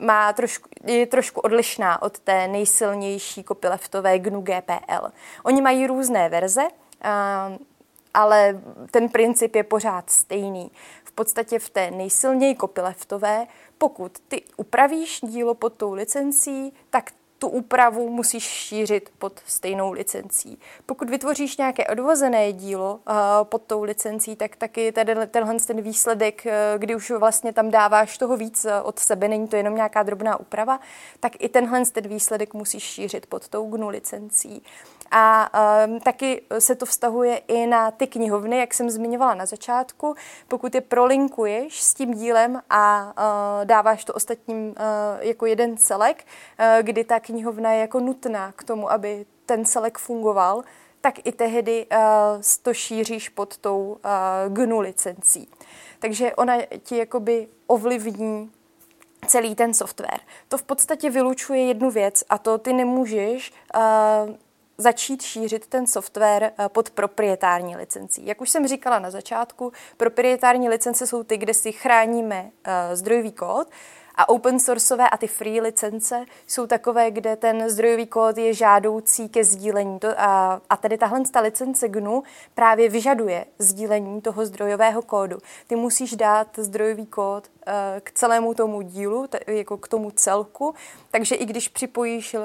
má 0.00 0.32
trošku, 0.32 0.68
je 0.84 1.06
trošku 1.06 1.40
odlišná 1.40 2.02
od 2.02 2.18
té 2.18 2.48
nejsilnější 2.48 3.42
kopyleftové 3.42 4.18
GNU 4.18 4.40
GPL. 4.40 5.08
Oni 5.44 5.62
mají 5.62 5.86
různé 5.86 6.28
verze, 6.28 6.62
ale 8.14 8.60
ten 8.90 9.08
princip 9.08 9.54
je 9.54 9.62
pořád 9.62 10.10
stejný. 10.10 10.70
V 11.04 11.12
podstatě 11.12 11.58
v 11.58 11.70
té 11.70 11.90
nejsilněji 11.90 12.54
kopyleftové, 12.54 13.46
pokud 13.78 14.18
ty 14.28 14.42
upravíš 14.56 15.20
dílo 15.22 15.54
pod 15.54 15.72
tou 15.72 15.92
licencí, 15.92 16.72
tak 16.90 17.10
tu 17.42 17.48
úpravu 17.48 18.10
musíš 18.10 18.42
šířit 18.42 19.10
pod 19.18 19.40
stejnou 19.46 19.92
licencí. 19.92 20.58
Pokud 20.86 21.10
vytvoříš 21.10 21.56
nějaké 21.56 21.86
odvozené 21.86 22.52
dílo 22.52 22.94
uh, 22.94 23.14
pod 23.42 23.62
tou 23.62 23.82
licencí, 23.82 24.36
tak 24.36 24.56
taky 24.56 24.92
tady, 24.92 25.14
tenhle 25.26 25.56
ten 25.66 25.82
výsledek, 25.82 26.46
uh, 26.46 26.52
kdy 26.78 26.94
už 26.94 27.10
vlastně 27.10 27.52
tam 27.52 27.70
dáváš 27.70 28.18
toho 28.18 28.36
víc 28.36 28.64
uh, 28.64 28.70
od 28.82 28.98
sebe, 28.98 29.28
není 29.28 29.48
to 29.48 29.56
jenom 29.56 29.74
nějaká 29.74 30.02
drobná 30.02 30.40
úprava, 30.40 30.80
tak 31.20 31.32
i 31.38 31.48
tenhle 31.48 31.86
ten 31.86 32.08
výsledek 32.08 32.54
musíš 32.54 32.82
šířit 32.82 33.26
pod 33.26 33.48
tou 33.48 33.66
GNU 33.66 33.88
licencí. 33.88 34.62
A 35.14 35.50
um, 35.86 36.00
taky 36.00 36.42
se 36.58 36.74
to 36.74 36.86
vztahuje 36.86 37.36
i 37.36 37.66
na 37.66 37.90
ty 37.90 38.06
knihovny, 38.06 38.58
jak 38.58 38.74
jsem 38.74 38.90
zmiňovala 38.90 39.34
na 39.34 39.46
začátku. 39.46 40.14
Pokud 40.48 40.74
je 40.74 40.80
prolinkuješ 40.80 41.82
s 41.82 41.94
tím 41.94 42.14
dílem 42.14 42.62
a 42.70 43.12
uh, 43.18 43.64
dáváš 43.64 44.04
to 44.04 44.14
ostatním 44.14 44.68
uh, 44.68 44.74
jako 45.20 45.46
jeden 45.46 45.76
celek, 45.76 46.24
uh, 46.24 46.82
kdy 46.82 47.04
ta 47.04 47.20
knihovna 47.32 47.72
je 47.72 47.80
jako 47.80 48.00
nutná 48.00 48.52
k 48.52 48.64
tomu, 48.64 48.92
aby 48.92 49.26
ten 49.46 49.64
celek 49.64 49.98
fungoval, 49.98 50.62
tak 51.00 51.26
i 51.26 51.32
tehdy 51.32 51.86
uh, 51.86 51.98
to 52.62 52.74
šíříš 52.74 53.28
pod 53.28 53.56
tou 53.56 53.98
uh, 54.04 54.54
GNU 54.54 54.80
licencí. 54.80 55.48
Takže 55.98 56.34
ona 56.34 56.54
ti 56.82 56.96
jakoby 56.96 57.48
ovlivní 57.66 58.50
celý 59.26 59.54
ten 59.54 59.74
software. 59.74 60.20
To 60.48 60.58
v 60.58 60.62
podstatě 60.62 61.10
vylučuje 61.10 61.66
jednu 61.66 61.90
věc 61.90 62.24
a 62.28 62.38
to 62.38 62.58
ty 62.58 62.72
nemůžeš 62.72 63.52
uh, 63.74 64.34
začít 64.78 65.22
šířit 65.22 65.66
ten 65.66 65.86
software 65.86 66.52
pod 66.68 66.90
proprietární 66.90 67.76
licencí. 67.76 68.26
Jak 68.26 68.40
už 68.40 68.50
jsem 68.50 68.68
říkala 68.68 68.98
na 68.98 69.10
začátku, 69.10 69.72
proprietární 69.96 70.68
licence 70.68 71.06
jsou 71.06 71.22
ty, 71.22 71.36
kde 71.36 71.54
si 71.54 71.72
chráníme 71.72 72.50
zdrojový 72.92 73.32
kód, 73.32 73.68
a 74.14 74.28
open 74.28 74.60
sourceové 74.60 75.08
a 75.08 75.16
ty 75.16 75.26
free 75.26 75.60
licence 75.60 76.24
jsou 76.46 76.66
takové, 76.66 77.10
kde 77.10 77.36
ten 77.36 77.70
zdrojový 77.70 78.06
kód 78.06 78.38
je 78.38 78.54
žádoucí 78.54 79.28
ke 79.28 79.44
sdílení. 79.44 79.98
To, 79.98 80.08
a, 80.20 80.60
a 80.70 80.76
tedy 80.76 80.98
tahle 80.98 81.20
ta 81.32 81.40
licence 81.40 81.88
GNU 81.88 82.22
právě 82.54 82.88
vyžaduje 82.88 83.44
sdílení 83.58 84.20
toho 84.20 84.46
zdrojového 84.46 85.02
kódu. 85.02 85.38
Ty 85.66 85.76
musíš 85.76 86.16
dát 86.16 86.58
zdrojový 86.58 87.06
kód 87.06 87.50
uh, 87.66 87.72
k 88.00 88.12
celému 88.12 88.54
tomu 88.54 88.82
dílu, 88.82 89.26
t- 89.26 89.40
jako 89.46 89.76
k 89.76 89.88
tomu 89.88 90.10
celku, 90.10 90.74
takže 91.10 91.34
i 91.34 91.44
když 91.44 91.68
připojíš 91.68 92.34
uh, 92.34 92.40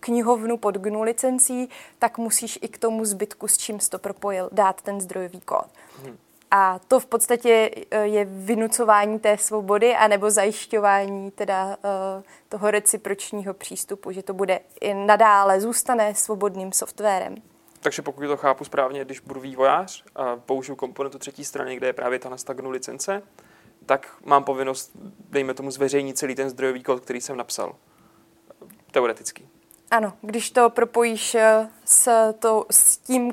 knihovnu 0.00 0.56
pod 0.56 0.74
GNU 0.74 1.02
licencí, 1.02 1.68
tak 1.98 2.18
musíš 2.18 2.58
i 2.62 2.68
k 2.68 2.78
tomu 2.78 3.04
zbytku, 3.04 3.48
s 3.48 3.56
čím 3.56 3.80
jsi 3.80 3.90
to 3.90 3.98
propojil, 3.98 4.48
dát 4.52 4.82
ten 4.82 5.00
zdrojový 5.00 5.40
kód. 5.40 5.66
Hmm. 6.02 6.16
A 6.54 6.78
to 6.88 7.00
v 7.00 7.06
podstatě 7.06 7.70
eh, 7.90 8.06
je 8.06 8.24
vynucování 8.24 9.18
té 9.18 9.38
svobody 9.38 9.94
anebo 9.94 10.30
zajišťování 10.30 11.30
teda 11.30 11.66
uh, 11.66 12.22
toho 12.48 12.70
recipročního 12.70 13.54
přístupu, 13.54 14.12
že 14.12 14.22
to 14.22 14.34
bude 14.34 14.60
i 14.80 14.94
nadále, 14.94 15.60
zůstane 15.60 16.14
svobodným 16.14 16.72
softwarem. 16.72 17.34
Takže 17.80 18.02
pokud 18.02 18.26
to 18.26 18.36
chápu 18.36 18.64
správně, 18.64 19.04
když 19.04 19.20
budu 19.20 19.40
vývojář 19.40 20.04
a 20.14 20.36
použiju 20.36 20.76
komponentu 20.76 21.18
třetí 21.18 21.44
strany, 21.44 21.76
kde 21.76 21.86
je 21.86 21.92
právě 21.92 22.18
ta 22.18 22.28
nastagnu 22.28 22.70
licence, 22.70 23.22
tak 23.86 24.14
mám 24.24 24.44
povinnost, 24.44 24.90
dejme 25.30 25.54
tomu, 25.54 25.70
zveřejnit 25.70 26.18
celý 26.18 26.34
ten 26.34 26.50
zdrojový 26.50 26.82
kód, 26.82 27.00
který 27.00 27.20
jsem 27.20 27.36
napsal. 27.36 27.76
Teoreticky. 28.90 29.48
Ano, 29.90 30.12
když 30.20 30.50
to 30.50 30.70
propojíš 30.70 31.34
eh, 31.34 31.68
s, 31.84 32.32
to, 32.38 32.66
s 32.70 32.96
tím 32.96 33.32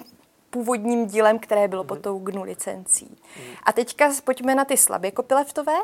původním 0.49 1.05
dílem, 1.05 1.39
které 1.39 1.67
bylo 1.67 1.83
mm-hmm. 1.83 1.87
pod 1.87 2.01
tou 2.01 2.19
GNU 2.19 2.43
licencí. 2.43 3.05
Mm-hmm. 3.05 3.57
A 3.63 3.71
teďka 3.71 4.11
pojďme 4.23 4.55
na 4.55 4.65
ty 4.65 4.77
slabě 4.77 5.11
kopyleftové. 5.11 5.75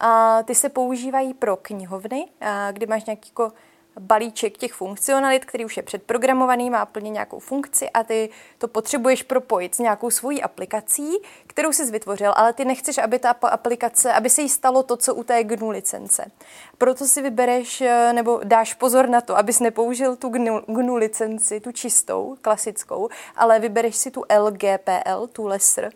A 0.00 0.42
ty 0.42 0.54
se 0.54 0.68
používají 0.68 1.34
pro 1.34 1.56
knihovny, 1.56 2.28
a 2.40 2.72
kdy 2.72 2.86
máš 2.86 3.04
nějaký 3.04 3.28
jako 3.28 3.52
balíček 3.98 4.58
těch 4.58 4.72
funkcionalit, 4.72 5.44
který 5.44 5.64
už 5.64 5.76
je 5.76 5.82
předprogramovaný, 5.82 6.70
má 6.70 6.86
plně 6.86 7.10
nějakou 7.10 7.38
funkci 7.38 7.90
a 7.90 8.02
ty 8.02 8.30
to 8.58 8.68
potřebuješ 8.68 9.22
propojit 9.22 9.74
s 9.74 9.78
nějakou 9.78 10.10
svojí 10.10 10.42
aplikací, 10.42 11.16
kterou 11.46 11.72
jsi 11.72 11.90
vytvořil, 11.90 12.32
ale 12.36 12.52
ty 12.52 12.64
nechceš, 12.64 12.98
aby 12.98 13.18
ta 13.18 13.30
aplikace, 13.30 14.12
aby 14.12 14.30
se 14.30 14.42
jí 14.42 14.48
stalo 14.48 14.82
to, 14.82 14.96
co 14.96 15.14
u 15.14 15.24
té 15.24 15.44
GNU 15.44 15.70
licence. 15.70 16.30
Proto 16.78 17.06
si 17.06 17.22
vybereš 17.22 17.80
eh, 17.80 18.12
nebo 18.12 18.40
dáš 18.44 18.74
pozor 18.74 19.08
na 19.08 19.20
to, 19.20 19.38
abys 19.38 19.60
nepoužil 19.60 20.16
tu 20.16 20.28
GNU, 20.28 20.60
GNU 20.66 20.96
licenci, 20.96 21.60
tu 21.60 21.72
čistou, 21.72 22.36
klasickou, 22.42 23.08
ale 23.36 23.58
vybereš 23.58 23.96
si 23.96 24.10
tu 24.10 24.24
LGPL, 24.38 25.26
tu 25.32 25.46
lesser, 25.46 25.92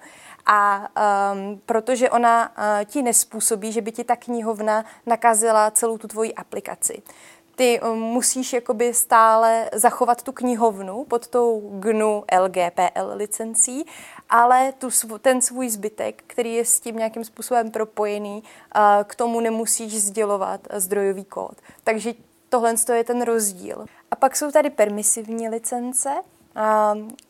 a 0.46 0.88
um, 1.32 1.60
protože 1.66 2.10
ona 2.10 2.48
uh, 2.48 2.84
ti 2.84 3.02
nespůsobí, 3.02 3.72
že 3.72 3.80
by 3.80 3.92
ti 3.92 4.04
ta 4.04 4.16
knihovna 4.16 4.84
nakazila 5.06 5.70
celou 5.70 5.98
tu 5.98 6.08
tvoji 6.08 6.34
aplikaci 6.34 7.02
ty 7.56 7.80
musíš 7.94 8.52
jakoby 8.52 8.94
stále 8.94 9.70
zachovat 9.72 10.22
tu 10.22 10.32
knihovnu 10.32 11.04
pod 11.04 11.26
tou 11.28 11.70
GNU 11.74 12.24
LGPL 12.40 13.10
licencí, 13.14 13.86
ale 14.30 14.72
tu, 14.72 14.88
ten 15.18 15.42
svůj 15.42 15.68
zbytek, 15.68 16.24
který 16.26 16.54
je 16.54 16.64
s 16.64 16.80
tím 16.80 16.96
nějakým 16.96 17.24
způsobem 17.24 17.70
propojený, 17.70 18.42
k 19.04 19.14
tomu 19.14 19.40
nemusíš 19.40 20.02
sdělovat 20.02 20.60
zdrojový 20.72 21.24
kód. 21.24 21.56
Takže 21.84 22.14
tohle 22.48 22.74
je 22.92 23.04
ten 23.04 23.22
rozdíl. 23.22 23.86
A 24.10 24.16
pak 24.16 24.36
jsou 24.36 24.50
tady 24.50 24.70
permisivní 24.70 25.48
licence, 25.48 26.10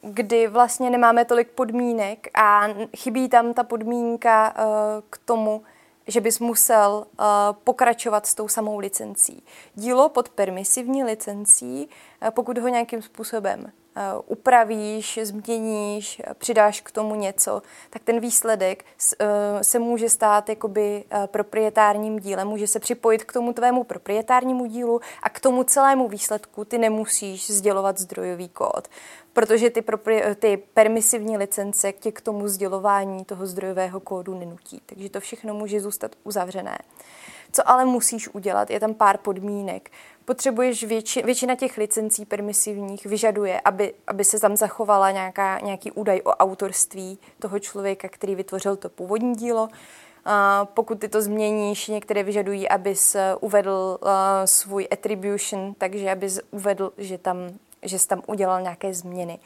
kdy 0.01 0.47
vlastně 0.49 0.91
nemáme 0.91 1.25
tolik 1.25 1.49
podmínek 1.49 2.29
a 2.35 2.67
chybí 2.97 3.29
tam 3.29 3.55
ta 3.55 3.63
podmínka 3.63 4.55
k 5.11 5.19
tomu, 5.25 5.63
že 6.07 6.21
bys 6.21 6.39
musel 6.39 7.07
uh, 7.07 7.25
pokračovat 7.65 8.27
s 8.27 8.35
tou 8.35 8.49
samou 8.49 8.79
licencí. 8.79 9.43
Dílo 9.75 10.09
pod 10.09 10.29
permisivní 10.29 11.05
licencí, 11.05 11.89
uh, 12.23 12.31
pokud 12.31 12.59
ho 12.59 12.69
nějakým 12.69 13.03
způsobem 13.03 13.61
uh, 13.97 14.03
upravíš, 14.27 15.19
změníš, 15.23 16.23
přidáš 16.39 16.81
k 16.81 16.91
tomu 16.91 17.15
něco, 17.15 17.63
tak 17.91 18.03
ten 18.03 18.21
výsledek 18.21 18.85
uh, 18.85 19.27
se 19.63 19.79
může 19.79 20.09
stát 20.09 20.49
jakoby 20.49 21.05
uh, 21.05 21.27
proprietárním 21.27 22.19
dílem, 22.19 22.49
může 22.49 22.67
se 22.67 22.81
připojit 22.81 23.25
k 23.25 23.33
tomu 23.33 23.53
tvému 23.53 23.85
proprietárnímu 23.85 24.67
dílu 24.67 25.01
a 25.23 25.29
k 25.29 25.41
tomu 25.41 25.65
celému 25.65 26.09
výsledku 26.09 26.65
ty 26.65 26.79
nemusíš 26.79 27.51
sdělovat 27.51 27.99
zdrojový 27.99 28.49
kód 28.49 28.89
protože 29.33 29.71
ty, 29.71 29.83
propri, 29.83 30.23
ty 30.39 30.57
permisivní 30.57 31.37
licence 31.37 31.93
tě 31.93 32.13
k 32.13 32.21
tomu 32.21 32.49
sdělování 32.49 33.25
toho 33.25 33.47
zdrojového 33.47 34.01
kódu 34.01 34.39
nenutí. 34.39 34.83
Takže 34.87 35.11
to 35.11 35.21
všechno 35.21 35.55
může 35.55 35.81
zůstat 35.81 36.17
uzavřené. 36.25 36.79
Co 37.53 37.69
ale 37.69 37.85
musíš 37.85 38.29
udělat, 38.29 38.71
je 38.71 38.81
tam 38.81 38.95
pár 38.95 39.19
podmínek. 39.19 39.91
Potřebuješ 40.25 40.85
větši, 40.85 41.23
většina 41.23 41.55
těch 41.55 41.79
licencí 41.79 42.25
permisivních 42.25 43.07
vyžaduje, 43.07 43.61
aby, 43.61 43.95
aby 44.07 44.25
se 44.25 44.41
tam 44.41 44.57
zachovala 44.57 45.11
nějaká, 45.11 45.61
nějaký 45.61 45.93
údaj 45.93 46.21
o 46.25 46.31
autorství 46.31 47.19
toho 47.39 47.59
člověka, 47.59 48.09
který 48.09 48.35
vytvořil 48.35 48.77
to 48.77 48.89
původní 48.89 49.35
dílo. 49.35 49.69
A 50.25 50.65
pokud 50.65 51.01
ty 51.01 51.09
to 51.09 51.23
změníš, 51.23 51.89
některé 51.89 52.23
vyžadují, 52.23 52.69
abys 52.69 53.17
uvedl 53.41 53.99
uh, 54.03 54.09
svůj 54.45 54.89
attribution, 54.91 55.75
takže 55.79 56.11
abys 56.11 56.41
uvedl, 56.51 56.93
že 56.99 57.19
tam 57.19 57.37
že 57.83 57.99
jsi 57.99 58.09
tam 58.09 58.23
udělal 58.27 58.63
nějaké 58.63 58.95
změny. 58.95 59.39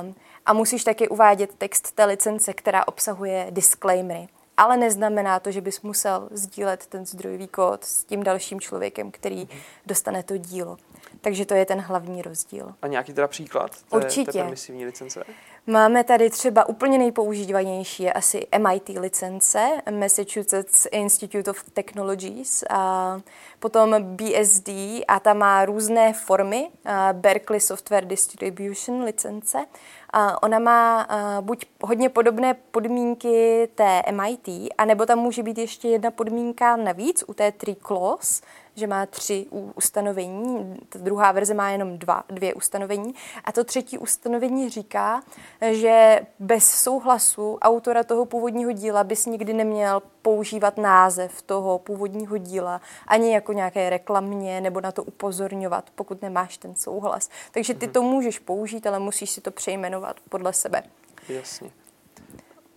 Um, 0.00 0.14
a 0.46 0.52
musíš 0.52 0.84
taky 0.84 1.08
uvádět 1.08 1.54
text 1.54 1.92
té 1.92 2.04
licence, 2.04 2.52
která 2.52 2.88
obsahuje 2.88 3.46
disclaimery. 3.50 4.28
Ale 4.56 4.76
neznamená 4.76 5.40
to, 5.40 5.50
že 5.50 5.60
bys 5.60 5.82
musel 5.82 6.28
sdílet 6.30 6.86
ten 6.86 7.06
zdrojový 7.06 7.48
kód 7.48 7.84
s 7.84 8.04
tím 8.04 8.22
dalším 8.22 8.60
člověkem, 8.60 9.10
který 9.10 9.48
dostane 9.86 10.22
to 10.22 10.36
dílo. 10.36 10.76
Takže 11.20 11.46
to 11.46 11.54
je 11.54 11.66
ten 11.66 11.80
hlavní 11.80 12.22
rozdíl. 12.22 12.74
A 12.82 12.86
nějaký 12.86 13.12
teda 13.12 13.28
příklad 13.28 13.70
té, 13.70 13.96
Určitě. 13.96 14.32
té 14.32 14.38
permisivní 14.38 14.86
licence? 14.86 15.24
Máme 15.66 16.04
tady 16.04 16.30
třeba 16.30 16.68
úplně 16.68 16.98
nejpoužívanější 16.98 18.02
je 18.02 18.12
asi 18.12 18.46
MIT 18.58 18.88
licence, 18.88 19.68
Massachusetts 19.90 20.86
Institute 20.90 21.50
of 21.50 21.62
Technologies, 21.72 22.64
a 22.70 23.20
potom 23.58 23.96
BSD 24.00 24.68
a 25.08 25.20
ta 25.22 25.34
má 25.34 25.64
různé 25.64 26.12
formy, 26.12 26.70
Berkeley 27.12 27.60
Software 27.60 28.04
Distribution 28.04 29.04
licence. 29.04 29.66
A 30.12 30.42
ona 30.42 30.58
má 30.58 31.08
buď 31.40 31.66
hodně 31.82 32.08
podobné 32.08 32.54
podmínky 32.54 33.68
té 33.74 34.02
MIT, 34.10 34.68
anebo 34.78 35.06
tam 35.06 35.18
může 35.18 35.42
být 35.42 35.58
ještě 35.58 35.88
jedna 35.88 36.10
podmínka 36.10 36.76
navíc 36.76 37.24
u 37.26 37.34
té 37.34 37.52
Tree 37.52 37.76
Clause, 37.86 38.42
že 38.80 38.86
má 38.86 39.06
tři 39.06 39.46
ustanovení, 39.74 40.76
ta 40.88 40.98
druhá 40.98 41.32
verze 41.32 41.54
má 41.54 41.70
jenom 41.70 41.98
dva, 41.98 42.24
dvě 42.28 42.54
ustanovení 42.54 43.14
a 43.44 43.52
to 43.52 43.64
třetí 43.64 43.98
ustanovení 43.98 44.70
říká, 44.70 45.22
že 45.70 46.20
bez 46.38 46.68
souhlasu 46.68 47.58
autora 47.62 48.04
toho 48.04 48.24
původního 48.24 48.72
díla 48.72 49.04
bys 49.04 49.26
nikdy 49.26 49.52
neměl 49.52 50.02
používat 50.22 50.78
název 50.78 51.42
toho 51.42 51.78
původního 51.78 52.38
díla 52.38 52.80
ani 53.06 53.32
jako 53.34 53.52
nějaké 53.52 53.90
reklamně 53.90 54.60
nebo 54.60 54.80
na 54.80 54.92
to 54.92 55.04
upozorňovat, 55.04 55.90
pokud 55.94 56.22
nemáš 56.22 56.58
ten 56.58 56.74
souhlas. 56.74 57.28
Takže 57.50 57.74
ty 57.74 57.86
mhm. 57.86 57.92
to 57.92 58.02
můžeš 58.02 58.38
použít, 58.38 58.86
ale 58.86 58.98
musíš 58.98 59.30
si 59.30 59.40
to 59.40 59.50
přejmenovat 59.50 60.16
podle 60.28 60.52
sebe. 60.52 60.82
Jasně. 61.28 61.70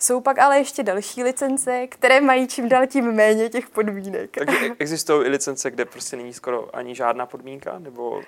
Jsou 0.03 0.21
pak 0.21 0.39
ale 0.39 0.57
ještě 0.57 0.83
další 0.83 1.23
licence, 1.23 1.87
které 1.87 2.21
mají 2.21 2.47
čím 2.47 2.69
dál 2.69 2.87
tím 2.87 3.11
méně 3.11 3.49
těch 3.49 3.69
podmínek. 3.69 4.29
Takže 4.37 4.75
existují 4.79 5.27
i 5.27 5.29
licence, 5.29 5.71
kde 5.71 5.85
prostě 5.85 6.17
není 6.17 6.33
skoro 6.33 6.75
ani 6.75 6.95
žádná 6.95 7.25
podmínka, 7.25 7.79
nebo 7.79 8.21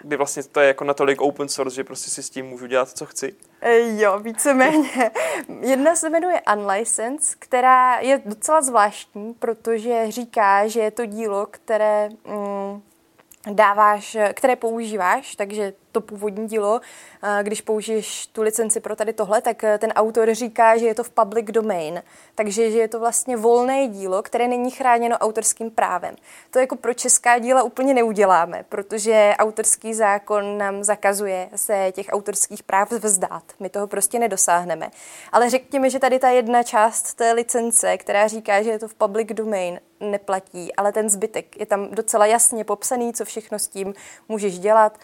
kdy 0.00 0.16
vlastně 0.16 0.42
to 0.42 0.60
je 0.60 0.68
jako 0.68 0.84
natolik 0.84 1.20
open 1.20 1.48
source, 1.48 1.76
že 1.76 1.84
prostě 1.84 2.10
si 2.10 2.22
s 2.22 2.30
tím 2.30 2.46
můžu 2.46 2.66
dělat, 2.66 2.88
co 2.88 3.06
chci? 3.06 3.34
Jo, 3.96 4.18
víceméně. 4.18 5.10
Jedna 5.60 5.96
se 5.96 6.10
jmenuje 6.10 6.40
Unlicense, 6.56 7.36
která 7.38 7.98
je 7.98 8.22
docela 8.24 8.62
zvláštní, 8.62 9.34
protože 9.34 10.04
říká, 10.08 10.66
že 10.66 10.80
je 10.80 10.90
to 10.90 11.06
dílo, 11.06 11.46
které 11.50 12.08
mm, 12.08 12.82
dáváš, 13.52 14.16
které 14.34 14.56
používáš, 14.56 15.36
takže 15.36 15.72
to 15.92 16.00
původní 16.00 16.46
dílo, 16.48 16.80
když 17.42 17.60
použiješ 17.60 18.26
tu 18.26 18.42
licenci 18.42 18.80
pro 18.80 18.96
tady 18.96 19.12
tohle, 19.12 19.42
tak 19.42 19.64
eh, 19.64 19.78
ten 19.78 19.92
autor 19.92 20.34
říká, 20.34 20.76
že 20.76 20.86
je 20.86 20.94
to 20.94 21.04
v 21.04 21.10
public 21.10 21.46
domain, 21.46 22.02
takže 22.34 22.70
že 22.70 22.78
je 22.78 22.88
to 22.88 23.00
vlastně 23.00 23.36
volné 23.36 23.88
dílo, 23.88 24.22
které 24.22 24.48
není 24.48 24.70
chráněno 24.70 25.16
autorským 25.18 25.70
právem. 25.70 26.16
To 26.50 26.58
jako 26.58 26.76
pro 26.76 26.94
česká 26.94 27.38
díla 27.38 27.62
úplně 27.62 27.94
neuděláme, 27.94 28.64
protože 28.68 29.34
autorský 29.38 29.94
zákon 29.94 30.58
nám 30.58 30.84
zakazuje 30.84 31.48
se 31.56 31.92
těch 31.92 32.06
autorských 32.10 32.62
práv 32.62 32.92
vzdát. 32.92 33.42
My 33.60 33.68
toho 33.68 33.86
prostě 33.86 34.18
nedosáhneme. 34.18 34.90
Ale 35.32 35.50
řekněme, 35.50 35.90
že 35.90 35.98
tady 35.98 36.18
ta 36.18 36.28
jedna 36.28 36.62
část 36.62 37.14
té 37.14 37.32
licence, 37.32 37.98
která 37.98 38.28
říká, 38.28 38.62
že 38.62 38.70
je 38.70 38.78
to 38.78 38.88
v 38.88 38.94
public 38.94 39.28
domain, 39.28 39.80
neplatí, 40.02 40.74
ale 40.74 40.92
ten 40.92 41.10
zbytek 41.10 41.60
je 41.60 41.66
tam 41.66 41.88
docela 41.90 42.26
jasně 42.26 42.64
popsaný, 42.64 43.12
co 43.12 43.24
všechno 43.24 43.58
s 43.58 43.68
tím 43.68 43.94
můžeš 44.28 44.58
dělat 44.58 44.98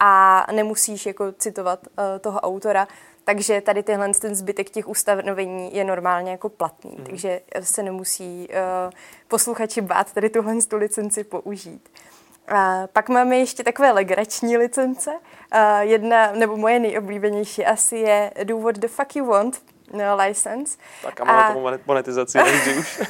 a 0.00 0.46
nemusíš 0.52 1.06
jako 1.06 1.32
citovat 1.32 1.80
uh, 1.86 2.04
toho 2.20 2.40
autora. 2.40 2.88
Takže 3.24 3.60
tady 3.60 3.82
tyhle 3.82 4.08
ten 4.14 4.34
zbytek 4.34 4.70
těch 4.70 4.88
ustanovení 4.88 5.76
je 5.76 5.84
normálně 5.84 6.30
jako 6.30 6.48
platný, 6.48 6.96
mm. 6.98 7.04
takže 7.04 7.40
se 7.60 7.82
nemusí 7.82 8.48
uh, 8.48 8.92
posluchači 9.28 9.80
bát 9.80 10.12
tady 10.12 10.30
tuhle 10.30 10.54
tu 10.68 10.76
licenci 10.76 11.24
použít. 11.24 11.88
A 12.48 12.86
pak 12.92 13.08
máme 13.08 13.36
ještě 13.36 13.64
takové 13.64 13.92
legrační 13.92 14.56
licence. 14.56 15.10
Uh, 15.10 15.80
jedna, 15.80 16.32
nebo 16.32 16.56
moje 16.56 16.78
nejoblíbenější 16.78 17.64
asi 17.66 17.96
je 17.96 18.32
Do 18.44 18.58
what 18.60 18.78
the 18.78 18.88
fuck 18.88 19.16
you 19.16 19.26
want, 19.26 19.62
license. 20.26 20.78
Tak 21.02 21.20
a 21.20 21.24
má 21.24 21.40
a... 21.40 21.52
tomu 21.52 21.68
monetizaci, 21.86 22.38
než 22.44 22.76
už. 22.76 23.00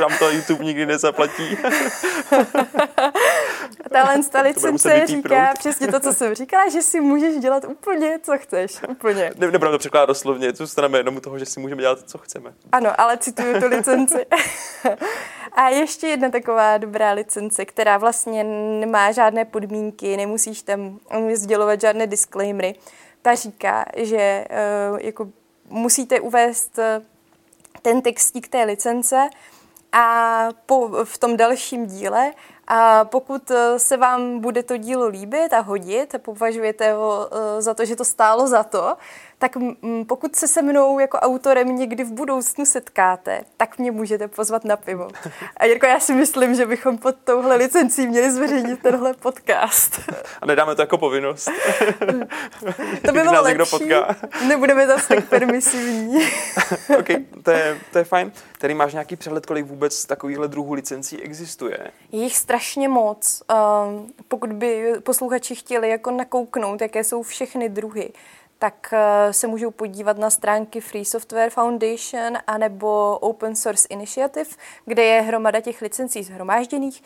nám 0.00 0.18
to 0.18 0.30
YouTube 0.30 0.64
nikdy 0.64 0.86
nezaplatí. 0.86 1.58
Tahle 3.92 4.22
ta 4.22 4.40
licence 4.40 5.06
říká 5.06 5.54
přesně 5.58 5.88
to, 5.88 6.00
co 6.00 6.12
jsem 6.12 6.34
říkala, 6.34 6.68
že 6.68 6.82
si 6.82 7.00
můžeš 7.00 7.36
dělat 7.36 7.64
úplně, 7.64 8.18
co 8.22 8.38
chceš. 8.38 8.82
Úplně. 8.88 9.30
Ne, 9.36 9.46
nebudeme 9.50 9.70
to 9.70 9.78
překládat 9.78 10.08
doslovně, 10.08 10.52
zůstaneme 10.52 10.98
jenom 10.98 11.16
u 11.16 11.20
toho, 11.20 11.38
že 11.38 11.46
si 11.46 11.60
můžeme 11.60 11.82
dělat, 11.82 11.98
co 12.06 12.18
chceme. 12.18 12.52
Ano, 12.72 13.00
ale 13.00 13.18
cituju 13.18 13.60
tu 13.60 13.66
licenci. 13.66 14.26
a 15.52 15.68
ještě 15.68 16.06
jedna 16.06 16.30
taková 16.30 16.78
dobrá 16.78 17.12
licence, 17.12 17.64
která 17.64 17.98
vlastně 17.98 18.44
nemá 18.80 19.12
žádné 19.12 19.44
podmínky, 19.44 20.16
nemusíš 20.16 20.62
tam 20.62 20.98
sdělovat 21.34 21.80
žádné 21.80 22.06
disclaimery. 22.06 22.74
Ta 23.22 23.34
říká, 23.34 23.84
že 23.96 24.44
uh, 24.90 24.98
jako 25.00 25.28
musíte 25.68 26.20
uvést 26.20 26.78
eh, 26.78 27.02
ten 27.82 28.02
textík 28.02 28.48
té 28.48 28.64
licence 28.64 29.28
a 29.92 30.48
po, 30.66 31.04
v 31.04 31.18
tom 31.18 31.36
dalším 31.36 31.86
díle 31.86 32.32
a 32.68 33.04
pokud 33.04 33.50
eh, 33.50 33.78
se 33.78 33.96
vám 33.96 34.40
bude 34.40 34.62
to 34.62 34.76
dílo 34.76 35.06
líbit 35.06 35.52
a 35.52 35.60
hodit 35.60 36.14
a 36.14 36.18
považujete 36.18 36.92
ho 36.92 37.28
eh, 37.30 37.62
za 37.62 37.74
to, 37.74 37.84
že 37.84 37.96
to 37.96 38.04
stálo 38.04 38.48
za 38.48 38.62
to, 38.62 38.96
tak 39.38 39.52
pokud 40.06 40.36
se 40.36 40.48
se 40.48 40.62
mnou 40.62 40.98
jako 40.98 41.18
autorem 41.18 41.76
někdy 41.76 42.04
v 42.04 42.12
budoucnu 42.12 42.64
setkáte, 42.64 43.40
tak 43.56 43.78
mě 43.78 43.90
můžete 43.90 44.28
pozvat 44.28 44.64
na 44.64 44.76
pivo. 44.76 45.08
A 45.56 45.66
Jirko, 45.66 45.86
já 45.86 46.00
si 46.00 46.14
myslím, 46.14 46.54
že 46.54 46.66
bychom 46.66 46.98
pod 46.98 47.16
touhle 47.24 47.56
licencí 47.56 48.06
měli 48.06 48.30
zveřejnit 48.30 48.82
tenhle 48.82 49.14
podcast. 49.14 50.00
A 50.42 50.46
nedáme 50.46 50.74
to 50.74 50.82
jako 50.82 50.98
povinnost. 50.98 51.48
To 53.06 53.12
by 53.12 53.22
bylo 53.22 53.42
lepší. 53.42 53.70
Potká. 53.70 54.16
Nebudeme 54.48 54.86
zase 54.86 55.08
tak 55.08 55.28
permisivní. 55.28 56.16
OK, 56.98 57.08
to 57.42 57.50
je, 57.50 57.78
to 57.92 57.98
je 57.98 58.04
fajn. 58.04 58.32
Tady 58.58 58.74
máš 58.74 58.92
nějaký 58.92 59.16
přehled, 59.16 59.46
kolik 59.46 59.66
vůbec 59.66 60.06
takovýchhle 60.06 60.48
druhů 60.48 60.72
licencí 60.72 61.22
existuje? 61.22 61.78
Je 62.12 62.22
jich 62.22 62.36
strašně 62.56 62.88
moc. 62.88 63.42
Um, 63.86 64.12
pokud 64.28 64.52
by 64.52 64.92
posluchači 65.02 65.54
chtěli 65.54 65.88
jako 65.88 66.10
nakouknout, 66.10 66.80
jaké 66.80 67.04
jsou 67.04 67.22
všechny 67.22 67.68
druhy, 67.68 68.12
tak 68.58 68.92
eh, 68.92 69.32
se 69.32 69.46
můžou 69.46 69.70
podívat 69.70 70.18
na 70.18 70.30
stránky 70.30 70.80
Free 70.80 71.04
Software 71.04 71.50
Foundation 71.50 72.38
anebo 72.46 73.18
Open 73.18 73.56
Source 73.56 73.88
Initiative, 73.90 74.50
kde 74.84 75.04
je 75.04 75.22
hromada 75.22 75.60
těch 75.60 75.82
licencí 75.82 76.22
zhromážděných. 76.22 77.02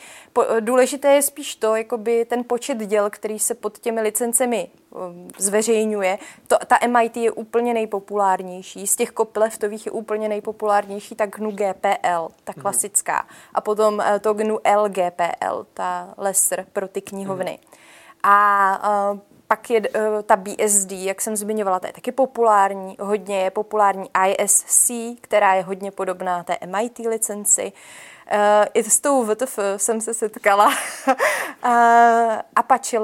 Eh, 0.56 0.60
důležité 0.60 1.12
je 1.12 1.22
spíš 1.22 1.56
to, 1.56 1.76
jakoby 1.76 2.24
ten 2.24 2.44
počet 2.44 2.78
děl, 2.78 3.10
který 3.10 3.38
se 3.38 3.54
pod 3.54 3.78
těmi 3.78 4.00
licencemi 4.00 4.70
eh, 4.70 4.96
zveřejňuje. 5.38 6.18
To, 6.46 6.56
ta 6.66 6.78
MIT 6.86 7.16
je 7.16 7.30
úplně 7.30 7.74
nejpopulárnější. 7.74 8.86
Z 8.86 8.96
těch 8.96 9.10
kopleftových 9.10 9.86
je 9.86 9.92
úplně 9.92 10.28
nejpopulárnější 10.28 11.14
ta 11.14 11.26
GNU 11.26 11.50
GPL, 11.50 12.28
ta 12.44 12.52
mhm. 12.56 12.62
klasická. 12.62 13.26
A 13.54 13.60
potom 13.60 14.02
to 14.20 14.34
GNU 14.34 14.58
LGPL, 14.76 15.66
ta 15.74 16.14
lesser 16.16 16.66
pro 16.72 16.88
ty 16.88 17.00
knihovny. 17.00 17.58
Mm. 17.62 17.80
A 18.22 19.20
pak 19.50 19.70
je 19.70 19.80
uh, 19.80 20.22
ta 20.22 20.36
BSD, 20.36 20.92
jak 20.92 21.20
jsem 21.20 21.36
zmiňovala, 21.36 21.80
ta 21.80 21.86
je 21.86 21.92
taky 21.92 22.12
populární. 22.12 22.96
Hodně 23.00 23.42
je 23.42 23.50
populární 23.50 24.10
ISC, 24.28 24.90
která 25.20 25.54
je 25.54 25.62
hodně 25.62 25.90
podobná 25.90 26.42
té 26.42 26.56
MIT 26.66 26.98
licenci. 26.98 27.72
Uh, 28.32 28.38
I 28.74 28.84
s 28.84 29.00
tou 29.00 29.24
VTF 29.24 29.58
jsem 29.76 30.00
se 30.00 30.14
setkala. 30.14 30.66
uh, 30.66 31.12
Apache 32.56 32.98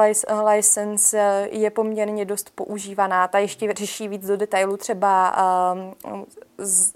license 0.55 1.49
je 1.51 1.71
poměrně 1.71 2.25
dost 2.25 2.51
používaná. 2.55 3.29
Ta 3.29 3.39
ještě 3.39 3.73
řeší 3.73 4.09
víc 4.09 4.27
do 4.27 4.37
detailu 4.37 4.77
třeba 4.77 5.37
um, 6.07 6.27
z, 6.59 6.93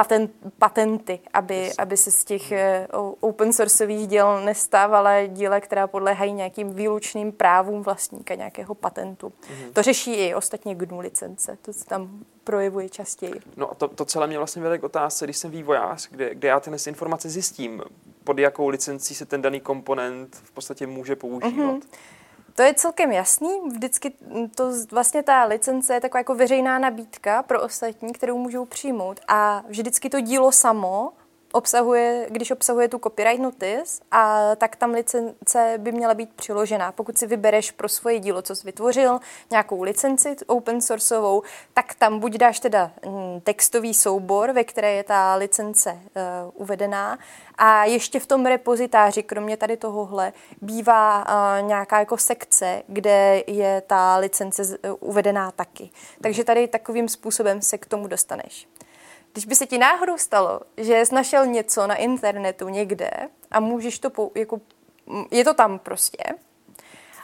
patent, 0.00 0.30
patenty, 0.58 1.20
aby, 1.32 1.72
aby 1.78 1.96
se 1.96 2.10
z 2.10 2.24
těch 2.24 2.52
eh, 2.52 2.86
open 3.20 3.52
sourceových 3.52 4.06
děl 4.06 4.44
nestávala 4.44 5.26
díla, 5.26 5.60
která 5.60 5.86
podléhají 5.86 6.32
nějakým 6.32 6.74
výlučným 6.74 7.32
právům 7.32 7.82
vlastníka 7.82 8.34
nějakého 8.34 8.74
patentu. 8.74 9.28
Mm-hmm. 9.28 9.72
To 9.72 9.82
řeší 9.82 10.14
i 10.14 10.34
ostatně 10.34 10.74
GNU 10.74 11.00
licence, 11.00 11.58
to 11.62 11.72
se 11.72 11.84
tam 11.84 12.24
projevuje 12.44 12.88
častěji. 12.88 13.40
No 13.56 13.70
a 13.70 13.74
to, 13.74 13.88
to 13.88 14.04
celé 14.04 14.26
mě 14.26 14.38
vlastně 14.38 14.62
vede 14.62 14.78
k 14.78 14.84
otázce, 14.84 15.26
když 15.26 15.36
jsem 15.36 15.50
vývojář, 15.50 16.08
kde, 16.10 16.34
kde 16.34 16.48
já 16.48 16.60
tyhle 16.60 16.78
informace 16.86 17.28
zjistím, 17.28 17.82
pod 18.24 18.38
jakou 18.38 18.68
licencí 18.68 19.14
se 19.14 19.26
ten 19.26 19.42
daný 19.42 19.60
komponent 19.60 20.36
v 20.44 20.50
podstatě 20.50 20.86
může 20.86 21.16
používat. 21.16 21.74
Mm-hmm. 21.74 21.80
To 22.60 22.64
je 22.64 22.74
celkem 22.74 23.12
jasný. 23.12 23.60
Vždycky 23.68 24.12
to 24.54 24.72
vlastně 24.90 25.22
ta 25.22 25.44
licence 25.44 25.94
je 25.94 26.00
taková 26.00 26.20
jako 26.20 26.34
veřejná 26.34 26.78
nabídka 26.78 27.42
pro 27.42 27.62
ostatní, 27.62 28.12
kterou 28.12 28.38
můžou 28.38 28.64
přijmout. 28.64 29.20
A 29.28 29.62
vždycky 29.68 30.10
to 30.10 30.20
dílo 30.20 30.52
samo 30.52 31.12
obsahuje, 31.52 32.26
když 32.30 32.50
obsahuje 32.50 32.88
tu 32.88 32.98
copyright 32.98 33.42
notice, 33.42 34.02
a 34.10 34.54
tak 34.56 34.76
tam 34.76 34.90
licence 34.90 35.74
by 35.78 35.92
měla 35.92 36.14
být 36.14 36.32
přiložená. 36.32 36.92
Pokud 36.92 37.18
si 37.18 37.26
vybereš 37.26 37.70
pro 37.70 37.88
svoje 37.88 38.18
dílo, 38.18 38.42
co 38.42 38.56
jsi 38.56 38.66
vytvořil, 38.66 39.20
nějakou 39.50 39.82
licenci 39.82 40.36
open 40.46 40.80
sourceovou, 40.80 41.42
tak 41.74 41.94
tam 41.94 42.18
buď 42.18 42.34
dáš 42.34 42.60
teda 42.60 42.90
mm, 43.06 43.40
textový 43.40 43.94
soubor, 43.94 44.52
ve 44.52 44.64
které 44.64 44.92
je 44.92 45.04
ta 45.04 45.34
licence 45.34 45.92
uh, 45.92 46.00
uvedená, 46.54 47.18
a 47.58 47.84
ještě 47.84 48.20
v 48.20 48.26
tom 48.26 48.46
repozitáři, 48.46 49.22
kromě 49.22 49.56
tady 49.56 49.76
tohohle, 49.76 50.32
bývá 50.62 51.18
uh, 51.18 51.66
nějaká 51.66 51.98
jako 51.98 52.16
sekce, 52.16 52.82
kde 52.86 53.42
je 53.46 53.82
ta 53.86 54.16
licence 54.16 54.78
uvedená 55.00 55.50
taky. 55.50 55.90
Takže 56.22 56.44
tady 56.44 56.68
takovým 56.68 57.08
způsobem 57.08 57.62
se 57.62 57.78
k 57.78 57.86
tomu 57.86 58.06
dostaneš. 58.06 58.68
Když 59.32 59.46
by 59.46 59.54
se 59.54 59.66
ti 59.66 59.78
náhodou 59.78 60.18
stalo, 60.18 60.60
že 60.76 61.06
jsi 61.06 61.14
našel 61.14 61.46
něco 61.46 61.86
na 61.86 61.94
internetu 61.94 62.68
někde 62.68 63.10
a 63.50 63.60
můžeš 63.60 63.98
to, 63.98 64.10
pou, 64.10 64.30
jako, 64.34 64.60
je 65.30 65.44
to 65.44 65.54
tam 65.54 65.78
prostě 65.78 66.24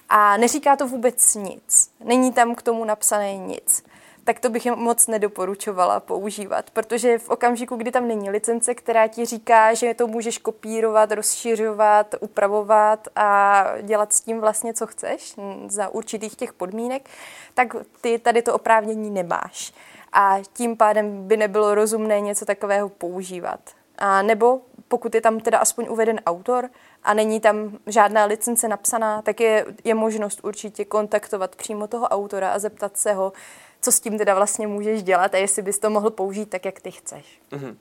a 0.08 0.36
neříká 0.36 0.76
to 0.76 0.88
vůbec 0.88 1.34
nic, 1.34 1.90
není 2.04 2.32
tam 2.32 2.54
k 2.54 2.62
tomu 2.62 2.84
napsané 2.84 3.36
nic, 3.36 3.84
tak 4.24 4.40
to 4.40 4.50
bych 4.50 4.66
moc 4.66 5.06
nedoporučovala 5.06 6.00
používat, 6.00 6.70
protože 6.70 7.18
v 7.18 7.28
okamžiku, 7.28 7.76
kdy 7.76 7.90
tam 7.90 8.08
není 8.08 8.30
licence, 8.30 8.74
která 8.74 9.08
ti 9.08 9.24
říká, 9.24 9.74
že 9.74 9.94
to 9.94 10.06
můžeš 10.06 10.38
kopírovat, 10.38 11.12
rozšiřovat, 11.12 12.14
upravovat 12.20 13.08
a 13.16 13.64
dělat 13.82 14.12
s 14.12 14.20
tím 14.20 14.40
vlastně, 14.40 14.74
co 14.74 14.86
chceš 14.86 15.34
za 15.66 15.88
určitých 15.88 16.36
těch 16.36 16.52
podmínek, 16.52 17.10
tak 17.54 17.76
ty 18.00 18.18
tady 18.18 18.42
to 18.42 18.54
oprávnění 18.54 19.10
nemáš 19.10 19.72
a 20.16 20.42
tím 20.52 20.76
pádem 20.76 21.28
by 21.28 21.36
nebylo 21.36 21.74
rozumné 21.74 22.20
něco 22.20 22.44
takového 22.44 22.88
používat. 22.88 23.60
A 23.98 24.22
nebo 24.22 24.60
pokud 24.88 25.14
je 25.14 25.20
tam 25.20 25.40
teda 25.40 25.58
aspoň 25.58 25.86
uveden 25.90 26.20
autor 26.26 26.70
a 27.02 27.14
není 27.14 27.40
tam 27.40 27.78
žádná 27.86 28.24
licence 28.24 28.68
napsaná, 28.68 29.22
tak 29.22 29.40
je, 29.40 29.66
je 29.84 29.94
možnost 29.94 30.40
určitě 30.44 30.84
kontaktovat 30.84 31.56
přímo 31.56 31.86
toho 31.86 32.08
autora 32.08 32.52
a 32.52 32.58
zeptat 32.58 32.96
se 32.96 33.12
ho, 33.12 33.32
co 33.82 33.92
s 33.92 34.00
tím 34.00 34.18
teda 34.18 34.34
vlastně 34.34 34.66
můžeš 34.66 35.02
dělat 35.02 35.34
a 35.34 35.38
jestli 35.38 35.62
bys 35.62 35.78
to 35.78 35.90
mohl 35.90 36.10
použít 36.10 36.50
tak, 36.50 36.64
jak 36.64 36.80
ty 36.80 36.90
chceš. 36.90 37.40
Mm-hmm. 37.52 37.76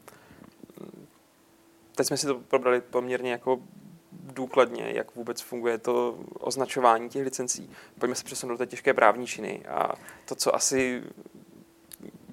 Teď 1.96 2.08
jsme 2.08 2.18
si 2.18 2.28
to 2.28 2.36
probrali 2.36 2.82
poměrně 2.82 3.32
jako 3.32 3.60
důkladně, 4.12 4.92
jak 4.96 5.16
vůbec 5.16 5.42
funguje 5.42 5.78
to 5.78 6.18
označování 6.40 7.10
těch 7.10 7.24
licencí. 7.24 7.70
Pojďme 8.00 8.16
se 8.16 8.24
přesunout 8.24 8.54
do 8.54 8.58
té 8.58 8.66
těžké 8.66 8.94
právničiny 8.94 9.66
a 9.66 9.94
to, 10.26 10.36
co 10.36 10.56
asi 10.56 11.04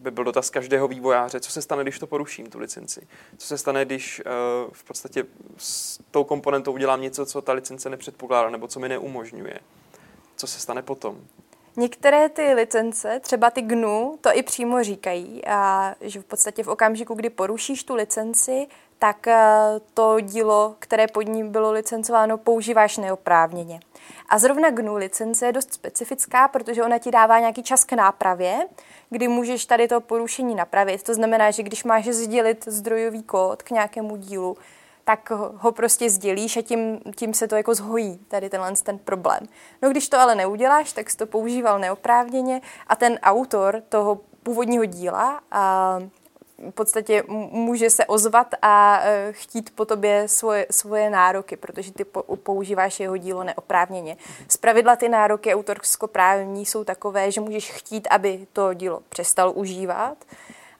by 0.03 0.11
byl 0.11 0.25
dotaz 0.25 0.51
každého 0.51 0.88
vývojáře, 0.88 1.41
co 1.41 1.51
se 1.51 1.62
stane, 1.62 1.83
když 1.83 1.99
to 1.99 2.07
poruším, 2.07 2.47
tu 2.47 2.59
licenci. 2.59 3.07
Co 3.38 3.47
se 3.47 3.59
stane, 3.59 3.85
když 3.85 4.23
uh, 4.27 4.33
v 4.73 4.85
podstatě 4.85 5.25
s 5.57 5.99
tou 6.11 6.25
komponentou 6.25 6.73
udělám 6.73 7.01
něco, 7.01 7.27
co 7.27 7.43
ta 7.43 7.53
licence 7.53 7.91
nepředpokládá, 7.91 8.51
nebo 8.51 8.69
co 8.69 8.81
mi 8.81 8.88
neumožňuje. 8.88 9.61
Co 10.37 10.47
se 10.47 10.61
stane 10.61 10.83
potom? 10.83 11.21
Některé 11.77 12.29
ty 12.29 12.55
licence, 12.55 13.21
třeba 13.21 13.51
ty 13.51 13.62
GNU, 13.62 14.19
to 14.21 14.31
i 14.33 14.43
přímo 14.43 14.83
říkají, 14.83 15.45
a 15.45 15.95
že 16.01 16.21
v 16.21 16.25
podstatě 16.25 16.62
v 16.62 16.69
okamžiku, 16.69 17.15
kdy 17.15 17.31
porušíš 17.31 17.85
tu 17.85 17.95
licenci, 17.95 18.67
tak 19.03 19.27
eh, 19.29 19.37
to 19.95 20.21
dílo, 20.21 20.75
které 20.79 21.07
pod 21.07 21.23
ním 21.23 21.53
bylo 21.53 21.73
licencováno, 21.73 22.38
používáš 22.38 22.99
neoprávněně. 22.99 23.81
A 24.29 24.38
zrovna 24.38 24.71
GNU 24.71 24.97
licence 24.97 25.47
je 25.47 25.53
dost 25.53 25.75
specifická, 25.75 26.49
protože 26.49 26.83
ona 26.83 26.99
ti 26.99 27.11
dává 27.11 27.38
nějaký 27.38 27.62
čas 27.62 27.85
k 27.85 27.93
nápravě, 27.93 28.67
kdy 29.11 29.29
můžeš 29.29 29.67
tady 29.67 29.88
to 29.88 30.01
porušení 30.01 30.55
napravit. 30.55 31.03
To 31.03 31.15
znamená, 31.15 31.51
že 31.51 31.62
když 31.62 31.85
máš 31.85 32.05
sdělit 32.05 32.65
zdrojový 32.69 33.23
kód 33.23 33.62
k 33.62 33.71
nějakému 33.71 34.17
dílu, 34.17 34.57
tak 35.05 35.31
ho 35.55 35.73
prostě 35.73 36.11
sdělíš 36.11 36.57
a 36.57 36.62
tím, 36.62 37.01
tím 37.17 37.35
se 37.35 37.49
to 37.49 37.57
jako 37.57 37.75
zhojí, 37.75 38.19
tady 38.29 38.51
tenhle 38.51 38.73
ten 38.83 38.99
problém. 38.99 39.41
No 39.83 39.91
když 39.91 40.09
to 40.09 40.19
ale 40.19 40.35
neuděláš, 40.35 40.93
tak 40.93 41.11
jsi 41.11 41.17
to 41.17 41.27
používal 41.27 41.79
neoprávněně 41.79 42.61
a 42.87 42.97
ten 42.97 43.19
autor 43.23 43.83
toho 43.88 44.21
původního 44.43 44.85
díla 44.85 45.41
a 45.51 45.99
v 46.70 46.75
podstatě 46.75 47.22
může 47.29 47.90
se 47.90 48.07
ozvat 48.07 48.55
a 48.62 49.01
e, 49.03 49.33
chtít 49.33 49.70
po 49.75 49.85
tobě 49.85 50.29
svoje, 50.29 50.66
svoje 50.70 51.11
nároky, 51.11 51.57
protože 51.57 51.92
ty 51.92 52.05
používáš 52.42 53.01
jeho 53.01 53.16
dílo 53.16 53.44
neoprávněně. 53.44 54.16
Z 54.48 54.57
pravidla 54.57 54.96
ty 54.96 55.09
nároky 55.09 55.55
autorskoprávní 55.55 56.66
jsou 56.66 56.85
takové, 56.85 57.31
že 57.31 57.40
můžeš 57.40 57.72
chtít, 57.72 58.09
aby 58.11 58.46
to 58.53 58.75
dílo 58.75 59.03
přestal 59.09 59.53
užívat, 59.55 60.16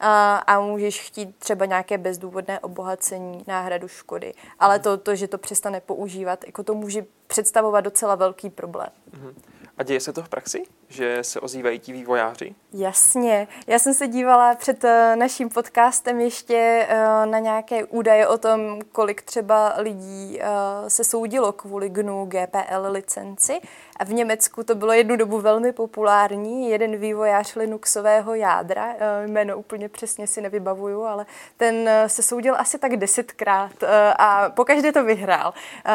a, 0.01 0.37
a 0.37 0.61
můžeš 0.61 1.01
chtít 1.01 1.37
třeba 1.37 1.67
nějaké 1.67 1.99
bezdůvodné 1.99 2.61
obohacení, 2.61 3.45
náhradu 3.47 3.89
škody. 3.89 4.35
Ale 4.59 4.79
to, 4.79 4.97
to, 4.97 5.17
že 5.17 5.29
to 5.29 5.39
přestane 5.39 5.81
používat, 5.81 6.45
jako 6.47 6.63
to 6.63 6.75
může 6.75 7.05
představovat 7.27 7.81
docela 7.81 8.15
velký 8.15 8.51
problém. 8.51 8.89
Mm-hmm. 9.11 9.35
A 9.79 9.83
děje 9.83 10.01
se 10.01 10.13
to 10.13 10.23
v 10.23 10.29
praxi? 10.29 10.65
Že 10.93 11.19
se 11.25 11.41
ozývají 11.41 11.79
ti 11.79 11.93
vývojáři? 11.93 12.55
Jasně. 12.73 13.49
Já 13.67 13.79
jsem 13.79 13.95
se 13.95 14.07
dívala 14.09 14.55
před 14.55 14.85
eh, 14.85 15.17
naším 15.17 15.49
podcastem 15.49 16.21
ještě 16.21 16.87
eh, 16.89 17.27
na 17.27 17.39
nějaké 17.39 17.85
údaje 17.85 18.29
o 18.29 18.39
tom, 18.39 18.79
kolik 18.93 19.23
třeba 19.23 19.75
lidí 19.77 20.39
eh, 20.41 20.47
se 20.89 21.05
soudilo 21.05 21.53
kvůli 21.53 21.89
GNU 21.89 22.25
GPL 22.27 22.87
licenci. 22.91 23.61
A 23.97 24.05
v 24.05 24.13
Německu 24.13 24.63
to 24.63 24.75
bylo 24.75 24.93
jednu 24.93 25.17
dobu 25.17 25.41
velmi 25.41 25.73
populární. 25.73 26.71
Jeden 26.71 26.97
vývojář 26.97 27.57
Linuxového 27.57 28.35
jádra, 28.35 28.95
jméno 29.27 29.59
úplně 29.59 29.89
přesně 29.89 30.27
si 30.27 30.41
nevybavuju, 30.41 31.03
ale 31.03 31.27
ten 31.57 31.91
se 32.07 32.23
soudil 32.23 32.55
asi 32.59 32.79
tak 32.79 32.97
desetkrát 32.97 33.85
a 34.19 34.51
pokaždé 34.51 34.93
to 34.93 35.05
vyhrál. 35.05 35.55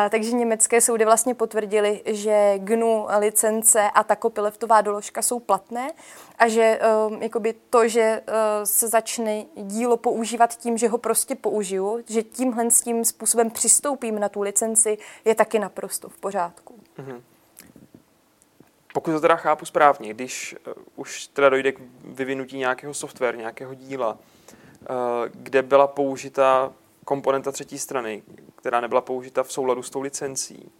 Takže 0.10 0.32
německé 0.32 0.82
soudy 0.82 1.06
vlastně 1.06 1.36
potvrdili, 1.36 2.02
že 2.06 2.54
GNU 2.58 3.08
licence 3.20 3.90
a 3.94 4.04
ta 4.04 4.16
kopyleftová 4.16 4.82
doložka 4.88 5.21
jsou 5.21 5.39
platné 5.39 5.91
a 6.38 6.47
že 6.47 6.80
um, 7.08 7.21
jakoby 7.21 7.54
to, 7.69 7.88
že 7.88 8.21
uh, 8.28 8.34
se 8.63 8.88
začne 8.88 9.45
dílo 9.56 9.97
používat 9.97 10.58
tím, 10.58 10.78
že 10.78 10.88
ho 10.88 10.97
prostě 10.97 11.36
použiju, 11.36 12.04
že 12.08 12.23
tímhle 12.23 12.71
s 12.71 12.82
tím 12.82 13.06
způsobem 13.06 13.52
přistoupím 13.52 14.19
na 14.19 14.30
tu 14.30 14.41
licenci, 14.41 14.97
je 15.26 15.36
taky 15.36 15.60
naprosto 15.60 16.10
v 16.10 16.17
pořádku. 16.17 16.80
Mm-hmm. 16.97 17.21
Pokud 18.93 19.12
to 19.12 19.19
teda 19.19 19.36
chápu 19.36 19.65
správně, 19.65 20.13
když 20.13 20.56
uh, 20.67 20.73
už 20.95 21.28
teda 21.28 21.50
dojde 21.50 21.71
k 21.71 21.80
vyvinutí 22.04 22.58
nějakého 22.58 22.93
software, 22.93 23.38
nějakého 23.38 23.73
díla, 23.73 24.12
uh, 24.12 24.17
kde 25.34 25.62
byla 25.62 25.88
použita 25.88 26.73
komponenta 27.06 27.52
třetí 27.52 27.80
strany, 27.80 28.23
která 28.56 28.82
nebyla 28.82 29.02
použita 29.02 29.43
v 29.43 29.52
souladu 29.52 29.84
s 29.84 29.89
tou 29.89 30.02
licencí, 30.02 30.71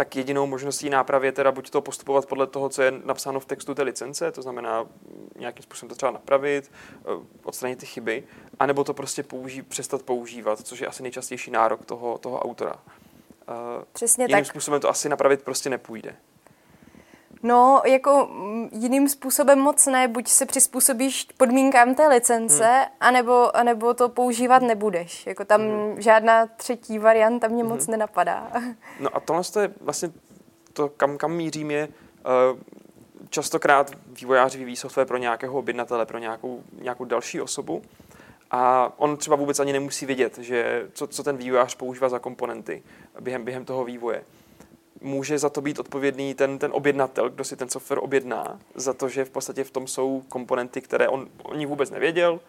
tak 0.00 0.16
jedinou 0.16 0.46
možností 0.46 0.90
nápravy 0.90 1.26
je 1.26 1.32
teda 1.32 1.52
buď 1.52 1.70
to 1.70 1.80
postupovat 1.80 2.26
podle 2.26 2.46
toho, 2.46 2.68
co 2.68 2.82
je 2.82 2.92
napsáno 3.04 3.40
v 3.40 3.44
textu 3.44 3.74
té 3.74 3.82
licence, 3.82 4.32
to 4.32 4.42
znamená 4.42 4.86
nějakým 5.38 5.62
způsobem 5.62 5.88
to 5.88 5.94
třeba 5.94 6.12
napravit, 6.12 6.72
eh, 6.94 7.24
odstranit 7.42 7.78
ty 7.78 7.86
chyby, 7.86 8.24
anebo 8.58 8.84
to 8.84 8.94
prostě 8.94 9.22
použí, 9.22 9.62
přestat 9.62 10.02
používat, 10.02 10.60
což 10.60 10.80
je 10.80 10.86
asi 10.86 11.02
nejčastější 11.02 11.50
nárok 11.50 11.84
toho, 11.84 12.18
toho 12.18 12.40
autora. 12.40 12.74
Eh, 13.48 13.84
Přesně 13.92 14.24
Jiným 14.24 14.44
tak. 14.44 14.46
způsobem 14.46 14.80
to 14.80 14.88
asi 14.88 15.08
napravit 15.08 15.42
prostě 15.42 15.70
nepůjde. 15.70 16.16
No, 17.42 17.82
jako 17.86 18.28
mm, 18.32 18.68
jiným 18.72 19.08
způsobem 19.08 19.58
moc 19.58 19.86
ne, 19.86 20.08
buď 20.08 20.28
se 20.28 20.46
přizpůsobíš 20.46 21.26
podmínkám 21.36 21.94
té 21.94 22.08
licence, 22.08 22.64
hmm. 22.64 22.84
anebo, 23.00 23.56
anebo 23.56 23.94
to 23.94 24.08
používat 24.08 24.62
nebudeš. 24.62 25.26
Jako 25.26 25.44
tam 25.44 25.60
hmm. 25.60 26.00
žádná 26.00 26.46
třetí 26.46 26.98
varianta 26.98 27.48
mě 27.48 27.62
hmm. 27.62 27.72
moc 27.72 27.86
nenapadá. 27.86 28.50
No 29.00 29.16
a 29.16 29.20
tohle 29.20 29.42
je 29.60 29.70
vlastně 29.80 30.10
to, 30.72 30.88
kam, 30.88 31.18
kam 31.18 31.32
mířím 31.32 31.70
je, 31.70 31.88
uh, 31.88 32.58
častokrát 33.30 33.90
vývojáři 34.06 34.58
vyvíjí 34.58 34.76
software 34.76 35.06
pro 35.06 35.16
nějakého 35.16 35.58
objednatele, 35.58 36.06
pro 36.06 36.18
nějakou, 36.18 36.62
nějakou 36.82 37.04
další 37.04 37.40
osobu 37.40 37.82
a 38.50 38.92
on 38.96 39.16
třeba 39.16 39.36
vůbec 39.36 39.60
ani 39.60 39.72
nemusí 39.72 40.06
vědět, 40.06 40.38
že 40.38 40.88
co, 40.92 41.06
co 41.06 41.22
ten 41.22 41.36
vývojář 41.36 41.74
používá 41.74 42.08
za 42.08 42.18
komponenty 42.18 42.82
během, 43.20 43.44
během 43.44 43.64
toho 43.64 43.84
vývoje 43.84 44.24
může 45.00 45.38
za 45.38 45.50
to 45.50 45.60
být 45.60 45.78
odpovědný 45.78 46.34
ten, 46.34 46.58
ten 46.58 46.70
objednatel, 46.74 47.30
kdo 47.30 47.44
si 47.44 47.56
ten 47.56 47.68
software 47.68 48.00
objedná, 48.02 48.60
za 48.74 48.92
to, 48.92 49.08
že 49.08 49.24
v 49.24 49.30
podstatě 49.30 49.64
v 49.64 49.70
tom 49.70 49.86
jsou 49.86 50.22
komponenty, 50.28 50.80
které 50.80 51.08
on 51.08 51.28
oni 51.42 51.66
vůbec 51.66 51.90
nevěděl 51.90 52.40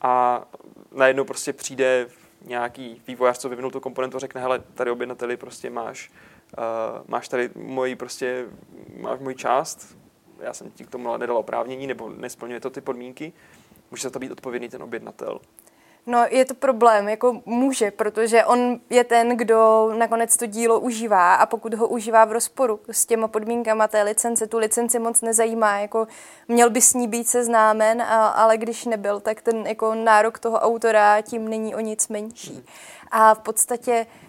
a 0.00 0.44
najednou 0.92 1.24
prostě 1.24 1.52
přijde 1.52 2.08
nějaký 2.44 3.02
vývojář, 3.06 3.38
co 3.38 3.48
vyvinul 3.48 3.70
tu 3.70 3.80
komponentu 3.80 4.16
a 4.16 4.20
řekne, 4.20 4.40
hele, 4.40 4.58
tady 4.74 4.90
objednateli 4.90 5.36
prostě 5.36 5.70
máš, 5.70 6.10
uh, 6.58 6.64
máš 7.08 7.28
tady 7.28 7.50
moji 7.54 7.96
prostě, 7.96 8.46
máš 9.00 9.20
moji 9.20 9.36
část, 9.36 9.96
já 10.40 10.52
jsem 10.52 10.70
ti 10.70 10.84
k 10.84 10.90
tomu 10.90 11.16
nedal 11.16 11.36
oprávnění, 11.36 11.86
nebo 11.86 12.08
nesplňuje 12.08 12.60
to 12.60 12.70
ty 12.70 12.80
podmínky, 12.80 13.32
může 13.90 14.02
za 14.02 14.10
to 14.10 14.18
být 14.18 14.32
odpovědný 14.32 14.68
ten 14.68 14.82
objednatel. 14.82 15.40
No, 16.06 16.24
je 16.30 16.44
to 16.44 16.54
problém, 16.54 17.08
jako 17.08 17.40
může, 17.46 17.90
protože 17.90 18.44
on 18.44 18.80
je 18.90 19.04
ten, 19.04 19.36
kdo 19.36 19.90
nakonec 19.98 20.36
to 20.36 20.46
dílo 20.46 20.80
užívá 20.80 21.34
a 21.34 21.46
pokud 21.46 21.74
ho 21.74 21.88
užívá 21.88 22.24
v 22.24 22.32
rozporu 22.32 22.80
s 22.90 23.06
těma 23.06 23.28
podmínkama 23.28 23.88
té 23.88 24.02
licence, 24.02 24.46
tu 24.46 24.58
licenci 24.58 24.98
moc 24.98 25.20
nezajímá, 25.20 25.78
jako 25.78 26.08
měl 26.48 26.70
by 26.70 26.80
s 26.80 26.94
ní 26.94 27.08
být 27.08 27.28
seznámen, 27.28 28.02
a, 28.02 28.28
ale 28.28 28.56
když 28.56 28.84
nebyl, 28.84 29.20
tak 29.20 29.42
ten 29.42 29.66
jako 29.66 29.94
nárok 29.94 30.38
toho 30.38 30.58
autora 30.58 31.20
tím 31.20 31.48
není 31.48 31.74
o 31.74 31.80
nic 31.80 32.08
menší. 32.08 32.64
A 33.10 33.34
v 33.34 33.38
podstatě 33.38 34.06
Uh, 34.06 34.27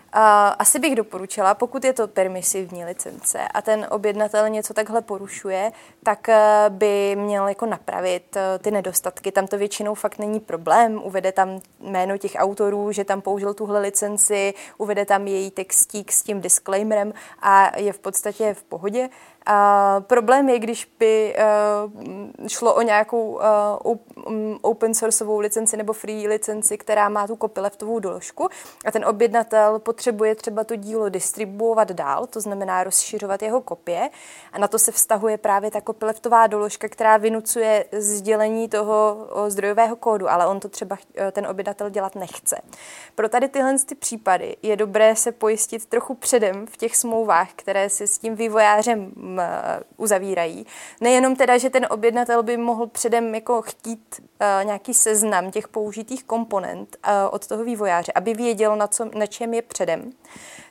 asi 0.59 0.79
bych 0.79 0.95
doporučila, 0.95 1.53
pokud 1.53 1.83
je 1.83 1.93
to 1.93 2.07
permisivní 2.07 2.85
licence 2.85 3.47
a 3.53 3.61
ten 3.61 3.87
objednatel 3.89 4.49
něco 4.49 4.73
takhle 4.73 5.01
porušuje, 5.01 5.71
tak 6.03 6.27
uh, 6.27 6.75
by 6.75 7.15
měl 7.15 7.47
jako 7.47 7.65
napravit 7.65 8.35
uh, 8.35 8.41
ty 8.63 8.71
nedostatky. 8.71 9.31
Tam 9.31 9.47
to 9.47 9.57
většinou 9.57 9.95
fakt 9.95 10.19
není 10.19 10.39
problém. 10.39 11.01
Uvede 11.03 11.31
tam 11.31 11.61
jméno 11.79 12.17
těch 12.17 12.31
autorů, 12.37 12.91
že 12.91 13.03
tam 13.03 13.21
použil 13.21 13.53
tuhle 13.53 13.79
licenci, 13.79 14.53
uvede 14.77 15.05
tam 15.05 15.27
její 15.27 15.51
textík 15.51 16.11
s 16.11 16.23
tím 16.23 16.41
disclaimerem 16.41 17.13
a 17.41 17.79
je 17.79 17.93
v 17.93 17.99
podstatě 17.99 18.53
v 18.53 18.63
pohodě. 18.63 19.09
A 19.45 20.02
problém 20.08 20.49
je, 20.49 20.60
když 20.60 20.91
by 20.99 21.36
uh, 21.36 22.47
šlo 22.47 22.73
o 22.73 22.82
nějakou 22.82 23.39
uh, 23.86 24.58
open 24.62 24.93
sourceovou 24.93 25.39
licenci 25.39 25.78
nebo 25.78 25.93
free 25.93 26.28
licenci, 26.28 26.78
která 26.78 27.10
má 27.10 27.28
tu 27.28 27.36
copyleftovou 27.36 27.99
doložku 27.99 28.49
a 28.86 28.91
ten 28.91 29.06
objednatel 29.06 29.80
potřebuje 29.80 30.36
třeba 30.36 30.63
to 30.63 30.75
dílo 30.75 31.10
distribuovat 31.10 31.91
dál, 31.91 32.28
to 32.28 32.41
znamená 32.41 32.84
rozšiřovat 32.84 33.41
jeho 33.41 33.62
kopie 33.62 34.10
a 34.54 34.60
na 34.60 34.67
to 34.67 34.80
se 34.80 34.91
vztahuje 34.91 35.38
právě 35.38 35.71
ta 35.71 35.82
copyleftová 35.82 36.47
doložka, 36.47 36.88
která 36.89 37.17
vynucuje 37.17 37.86
sdělení 37.91 38.69
toho 38.69 39.28
zdrojového 39.47 39.95
kódu, 39.95 40.30
ale 40.30 40.47
on 40.47 40.60
to 40.60 40.69
třeba 40.69 40.97
e, 41.17 41.32
ten 41.32 41.47
objednatel 41.47 41.89
dělat 41.89 42.15
nechce. 42.15 42.62
Pro 43.15 43.30
tady 43.30 43.47
tyhle 43.47 43.80
ty 43.86 43.95
případy 43.95 44.56
je 44.63 44.75
dobré 44.75 45.15
se 45.15 45.32
pojistit 45.32 45.86
trochu 45.86 46.15
předem 46.15 46.67
v 46.67 46.78
těch 46.78 46.97
smlouvách, 46.97 47.49
které 47.56 47.89
si 47.89 48.08
s 48.08 48.17
tím 48.17 48.36
vývojářem 48.36 48.99
Eh, 48.99 49.28
uzavírají. 49.97 50.65
Nejenom 51.01 51.35
teda, 51.35 51.57
že 51.57 51.69
ten 51.69 51.87
objednatel 51.89 52.43
by 52.43 52.57
mohl 52.57 52.87
předem 52.87 53.35
jako 53.35 53.61
chtít 53.61 54.21
uh, 54.21 54.65
nějaký 54.65 54.93
seznam 54.93 55.51
těch 55.51 55.67
použitých 55.67 56.23
komponent 56.23 56.97
uh, 57.07 57.13
od 57.31 57.47
toho 57.47 57.63
vývojáře, 57.63 58.11
aby 58.15 58.33
věděl, 58.33 58.75
na, 58.75 58.87
co, 58.87 59.05
na 59.15 59.25
čem 59.25 59.53
je 59.53 59.61
předem. 59.61 60.11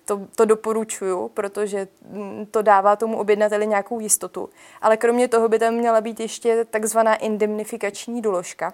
To, 0.04 0.20
to 0.36 0.44
doporučuju, 0.44 1.28
protože 1.28 1.88
mm, 2.10 2.46
to 2.50 2.62
dává 2.62 2.96
tomu 2.96 3.18
objednateli 3.18 3.66
nějakou 3.66 4.00
jistotu. 4.00 4.48
Ale 4.80 4.96
kromě 4.96 5.28
toho 5.28 5.48
by 5.48 5.58
tam 5.58 5.74
měla 5.74 6.00
být 6.00 6.20
ještě 6.20 6.64
takzvaná 6.64 7.14
indemnifikační 7.16 8.22
doložka, 8.22 8.72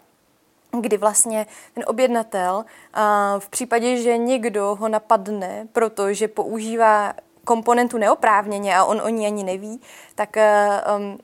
kdy 0.81 0.97
vlastně 0.97 1.47
ten 1.75 1.85
objednatel 1.87 2.65
v 3.39 3.49
případě, 3.49 3.97
že 3.97 4.17
někdo 4.17 4.75
ho 4.75 4.89
napadne, 4.89 5.69
protože 5.73 6.29
používá 6.29 7.13
komponentu 7.45 7.99
neoprávněně 7.99 8.77
a 8.77 8.85
on 8.85 9.01
o 9.01 9.09
ní 9.09 9.27
ani 9.27 9.45
neví, 9.45 9.81
tak 10.15 10.37
um, 10.97 11.19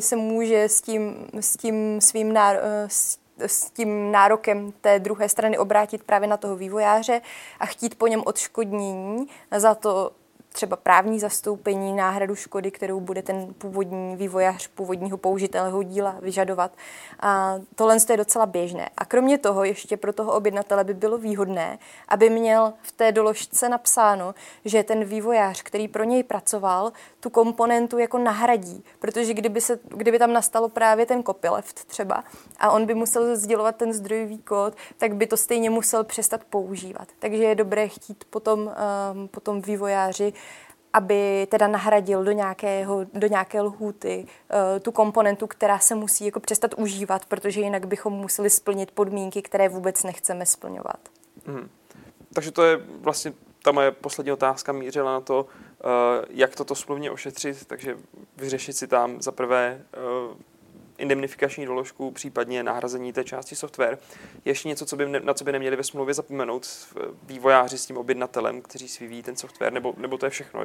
se 0.00 0.16
může 0.16 0.64
s 0.64 0.82
tím, 0.82 1.26
s 1.40 1.56
tím 1.56 2.00
svým 2.00 2.32
náro, 2.32 2.58
eh, 2.62 2.88
s, 2.88 3.18
s 3.38 3.70
tím 3.70 4.12
nárokem 4.12 4.72
té 4.80 4.98
druhé 4.98 5.28
strany 5.28 5.58
obrátit 5.58 6.04
právě 6.04 6.28
na 6.28 6.36
toho 6.36 6.56
vývojáře 6.56 7.20
a 7.60 7.66
chtít 7.66 7.94
po 7.94 8.06
něm 8.06 8.22
odškodnění 8.26 9.26
za 9.56 9.74
to, 9.74 10.12
třeba 10.56 10.76
právní 10.76 11.20
zastoupení, 11.20 11.92
náhradu 11.92 12.34
škody, 12.34 12.70
kterou 12.70 13.00
bude 13.00 13.22
ten 13.22 13.54
původní 13.58 14.16
vývojář 14.16 14.66
původního 14.66 15.18
použitelného 15.18 15.82
díla 15.82 16.16
vyžadovat. 16.20 16.72
A 17.20 17.54
tohle 17.74 17.96
je 18.10 18.16
docela 18.16 18.46
běžné. 18.46 18.88
A 18.96 19.04
kromě 19.04 19.38
toho 19.38 19.64
ještě 19.64 19.96
pro 19.96 20.12
toho 20.12 20.32
objednatele 20.32 20.84
by 20.84 20.94
bylo 20.94 21.18
výhodné, 21.18 21.78
aby 22.08 22.30
měl 22.30 22.72
v 22.82 22.92
té 22.92 23.12
doložce 23.12 23.68
napsáno, 23.68 24.34
že 24.64 24.82
ten 24.82 25.04
vývojář, 25.04 25.62
který 25.62 25.88
pro 25.88 26.04
něj 26.04 26.22
pracoval, 26.22 26.92
tu 27.20 27.30
komponentu 27.30 27.98
jako 27.98 28.18
nahradí, 28.18 28.84
protože 28.98 29.34
kdyby, 29.34 29.60
se, 29.60 29.78
kdyby 29.84 30.18
tam 30.18 30.32
nastalo 30.32 30.68
právě 30.68 31.06
ten 31.06 31.22
copyleft 31.22 31.84
třeba 31.84 32.24
a 32.58 32.70
on 32.70 32.86
by 32.86 32.94
musel 32.94 33.36
sdělovat 33.36 33.76
ten 33.76 33.92
zdrojový 33.92 34.38
kód, 34.38 34.74
tak 34.98 35.14
by 35.14 35.26
to 35.26 35.36
stejně 35.36 35.70
musel 35.70 36.04
přestat 36.04 36.44
používat. 36.44 37.08
Takže 37.18 37.44
je 37.44 37.54
dobré 37.54 37.88
chtít 37.88 38.24
potom, 38.30 38.60
um, 38.60 39.28
potom 39.28 39.62
vývojáři 39.62 40.32
aby 40.96 41.46
teda 41.50 41.66
nahradil 41.68 42.24
do, 42.24 42.32
nějakého, 42.32 43.06
do 43.14 43.26
nějaké 43.26 43.60
lhůty 43.60 44.26
uh, 44.26 44.80
tu 44.80 44.92
komponentu, 44.92 45.46
která 45.46 45.78
se 45.78 45.94
musí 45.94 46.26
jako 46.26 46.40
přestat 46.40 46.74
užívat, 46.74 47.26
protože 47.26 47.60
jinak 47.60 47.86
bychom 47.86 48.12
museli 48.12 48.50
splnit 48.50 48.90
podmínky, 48.90 49.42
které 49.42 49.68
vůbec 49.68 50.02
nechceme 50.02 50.46
splňovat. 50.46 50.98
Hmm. 51.46 51.68
Takže 52.32 52.50
to 52.50 52.62
je 52.62 52.76
vlastně 53.00 53.32
ta 53.62 53.72
moje 53.72 53.90
poslední 53.90 54.32
otázka 54.32 54.72
mířila 54.72 55.12
na 55.12 55.20
to, 55.20 55.42
uh, 55.44 56.24
jak 56.30 56.56
toto 56.56 56.74
smluvně 56.74 57.10
ošetřit, 57.10 57.66
takže 57.66 57.96
vyřešit 58.36 58.72
si 58.72 58.86
tam 58.86 59.22
za 59.22 59.32
prvé 59.32 59.82
uh, 60.30 60.36
indemnifikační 60.98 61.66
doložku, 61.66 62.10
případně 62.10 62.62
nahrazení 62.62 63.12
té 63.12 63.24
části 63.24 63.56
software. 63.56 63.98
Je 64.44 64.50
ještě 64.50 64.68
něco, 64.68 64.86
co 64.86 64.96
by, 64.96 65.20
na 65.20 65.34
co 65.34 65.44
by 65.44 65.52
neměli 65.52 65.76
ve 65.76 65.84
smlouvě 65.84 66.14
zapomenout 66.14 66.66
vývojáři 67.22 67.78
s 67.78 67.86
tím 67.86 67.96
objednatelem, 67.96 68.62
kteří 68.62 68.88
si 68.88 69.04
vyvíjí 69.04 69.22
ten 69.22 69.36
software, 69.36 69.72
nebo, 69.72 69.94
nebo 69.96 70.18
to 70.18 70.26
je 70.26 70.30
všechno? 70.30 70.62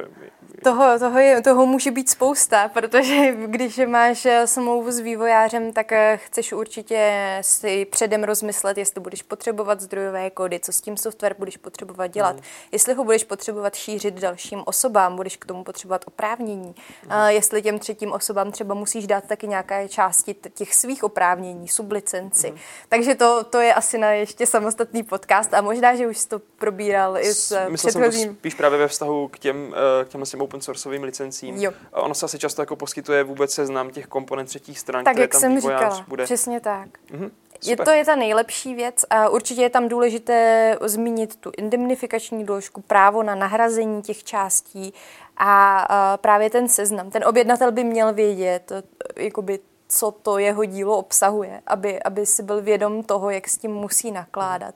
Toho, 0.64 0.98
toho, 0.98 1.18
je, 1.18 1.42
toho 1.42 1.66
může 1.66 1.90
být 1.90 2.10
spousta, 2.10 2.68
protože 2.68 3.32
když 3.46 3.80
máš 3.86 4.26
eh, 4.26 4.46
smlouvu 4.46 4.90
s 4.90 4.98
vývojářem, 4.98 5.72
tak 5.72 5.92
eh, 5.92 6.16
chceš 6.24 6.52
určitě 6.52 7.38
si 7.40 7.84
předem 7.84 8.24
rozmyslet, 8.24 8.78
jestli 8.78 9.00
budeš 9.00 9.22
potřebovat 9.22 9.80
zdrojové 9.80 10.30
kódy, 10.30 10.60
co 10.60 10.72
s 10.72 10.80
tím 10.80 10.96
software 10.96 11.34
budeš 11.38 11.56
potřebovat 11.56 12.06
dělat, 12.06 12.36
hmm. 12.36 12.44
jestli 12.72 12.94
ho 12.94 13.04
budeš 13.04 13.24
potřebovat 13.24 13.74
šířit 13.74 14.14
dalším 14.14 14.62
osobám, 14.66 15.16
budeš 15.16 15.36
k 15.36 15.44
tomu 15.44 15.64
potřebovat 15.64 16.04
oprávnění, 16.06 16.74
a 17.08 17.30
jestli 17.30 17.62
těm 17.62 17.78
třetím 17.78 18.12
osobám 18.12 18.52
třeba 18.52 18.74
musíš 18.74 19.06
dát 19.06 19.24
taky 19.24 19.48
nějaké 19.48 19.88
část 19.88 20.21
části 20.22 20.50
těch 20.54 20.74
svých 20.74 21.04
oprávnění, 21.04 21.68
sublicenci. 21.68 22.50
Mm. 22.50 22.58
Takže 22.88 23.14
to, 23.14 23.44
to 23.44 23.60
je 23.60 23.74
asi 23.74 23.98
na 23.98 24.10
ještě 24.10 24.46
samostatný 24.46 25.02
podcast 25.02 25.54
a 25.54 25.60
možná, 25.60 25.94
že 25.94 26.06
už 26.06 26.18
jsi 26.18 26.28
to 26.28 26.38
probíral 26.58 27.18
i 27.18 27.34
s 27.34 27.68
Myslel 27.68 27.90
předchozím. 27.90 28.22
jsem 28.22 28.34
to 28.34 28.38
spíš 28.38 28.54
právě 28.54 28.78
ve 28.78 28.88
vztahu 28.88 29.28
k 29.28 29.38
těm, 29.38 29.74
eh, 30.00 30.04
k 30.04 30.08
těm, 30.08 30.22
těm 30.22 30.40
open 30.40 30.60
sourceovým 30.60 31.02
licencím. 31.02 31.56
Jo. 31.56 31.72
Ono 31.92 32.14
se 32.14 32.26
asi 32.26 32.38
často 32.38 32.62
jako 32.62 32.76
poskytuje 32.76 33.24
vůbec 33.24 33.54
seznam 33.54 33.90
těch 33.90 34.06
komponent 34.06 34.48
třetích 34.48 34.78
stran, 34.78 35.04
tak, 35.04 35.14
které 35.14 35.24
jak 35.24 35.30
tam 35.30 35.40
jsem 35.40 35.60
říkala, 35.60 36.04
bude. 36.08 36.24
přesně 36.24 36.60
tak. 36.60 36.88
Mm-hmm. 37.10 37.30
Je 37.64 37.76
to 37.76 37.90
je 37.90 38.04
ta 38.04 38.16
nejlepší 38.16 38.74
věc 38.74 39.04
a 39.10 39.28
určitě 39.28 39.62
je 39.62 39.70
tam 39.70 39.88
důležité 39.88 40.78
zmínit 40.84 41.36
tu 41.36 41.52
indemnifikační 41.56 42.44
doložku, 42.44 42.80
právo 42.80 43.22
na 43.22 43.34
nahrazení 43.34 44.02
těch 44.02 44.24
částí 44.24 44.94
a, 45.36 45.78
a 45.80 46.16
právě 46.16 46.50
ten 46.50 46.68
seznam. 46.68 47.10
Ten 47.10 47.24
objednatel 47.24 47.72
by 47.72 47.84
měl 47.84 48.12
vědět, 48.12 48.72
jakoby 49.16 49.58
co 49.92 50.10
to 50.10 50.38
jeho 50.38 50.64
dílo 50.64 50.96
obsahuje, 50.96 51.62
aby, 51.66 52.02
aby 52.02 52.26
si 52.26 52.42
byl 52.42 52.62
vědom 52.62 53.02
toho, 53.02 53.30
jak 53.30 53.48
s 53.48 53.58
tím 53.58 53.70
musí 53.70 54.10
nakládat. 54.10 54.74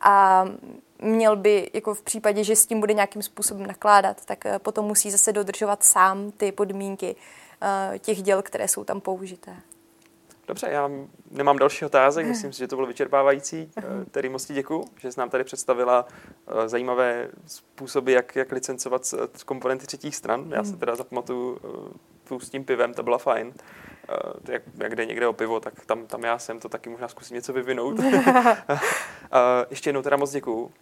A 0.00 0.44
měl 1.02 1.36
by, 1.36 1.70
jako 1.74 1.94
v 1.94 2.02
případě, 2.02 2.44
že 2.44 2.56
s 2.56 2.66
tím 2.66 2.80
bude 2.80 2.94
nějakým 2.94 3.22
způsobem 3.22 3.66
nakládat, 3.66 4.24
tak 4.24 4.46
eh, 4.46 4.58
potom 4.58 4.84
musí 4.84 5.10
zase 5.10 5.32
dodržovat 5.32 5.82
sám 5.82 6.30
ty 6.30 6.52
podmínky 6.52 7.16
uh, 7.16 7.98
těch 7.98 8.22
děl, 8.22 8.42
které 8.42 8.68
jsou 8.68 8.84
tam 8.84 9.00
použité. 9.00 9.56
Dobře, 10.48 10.68
já 10.70 10.90
nemám 11.30 11.58
další 11.58 11.84
otázek, 11.84 12.26
myslím 12.26 12.52
si, 12.52 12.58
že 12.58 12.68
to 12.68 12.76
bylo 12.76 12.88
vyčerpávající. 12.88 13.70
Eh, 13.78 13.82
Tedy 14.10 14.28
moc 14.28 14.46
děkuji, 14.46 14.84
že 15.00 15.12
jsi 15.12 15.20
nám 15.20 15.30
tady 15.30 15.44
představila 15.44 16.06
zajímavé 16.66 17.28
způsoby, 17.46 18.12
jak, 18.12 18.36
jak 18.36 18.52
licencovat 18.52 19.14
komponenty 19.44 19.86
třetích 19.86 20.16
stran. 20.16 20.50
Já 20.54 20.64
se 20.64 20.76
teda 20.76 20.96
zapamatuju 20.96 21.58
tu 22.28 22.40
s 22.40 22.50
tím 22.50 22.64
pivem, 22.64 22.94
to 22.94 23.02
byla 23.02 23.18
fajn. 23.18 23.52
Uh, 24.08 24.52
jak, 24.52 24.62
jak 24.78 24.96
jde 24.96 25.06
někde 25.06 25.28
o 25.28 25.32
pivo, 25.32 25.60
tak 25.60 25.86
tam, 25.86 26.06
tam 26.06 26.24
já 26.24 26.38
jsem, 26.38 26.60
to 26.60 26.68
taky 26.68 26.90
možná 26.90 27.08
zkusím 27.08 27.34
něco 27.34 27.52
vyvinout. 27.52 27.98
uh, 27.98 28.06
ještě 29.70 29.88
jednou 29.88 30.02
teda 30.02 30.16
moc 30.16 30.30
děkuju. 30.30 30.72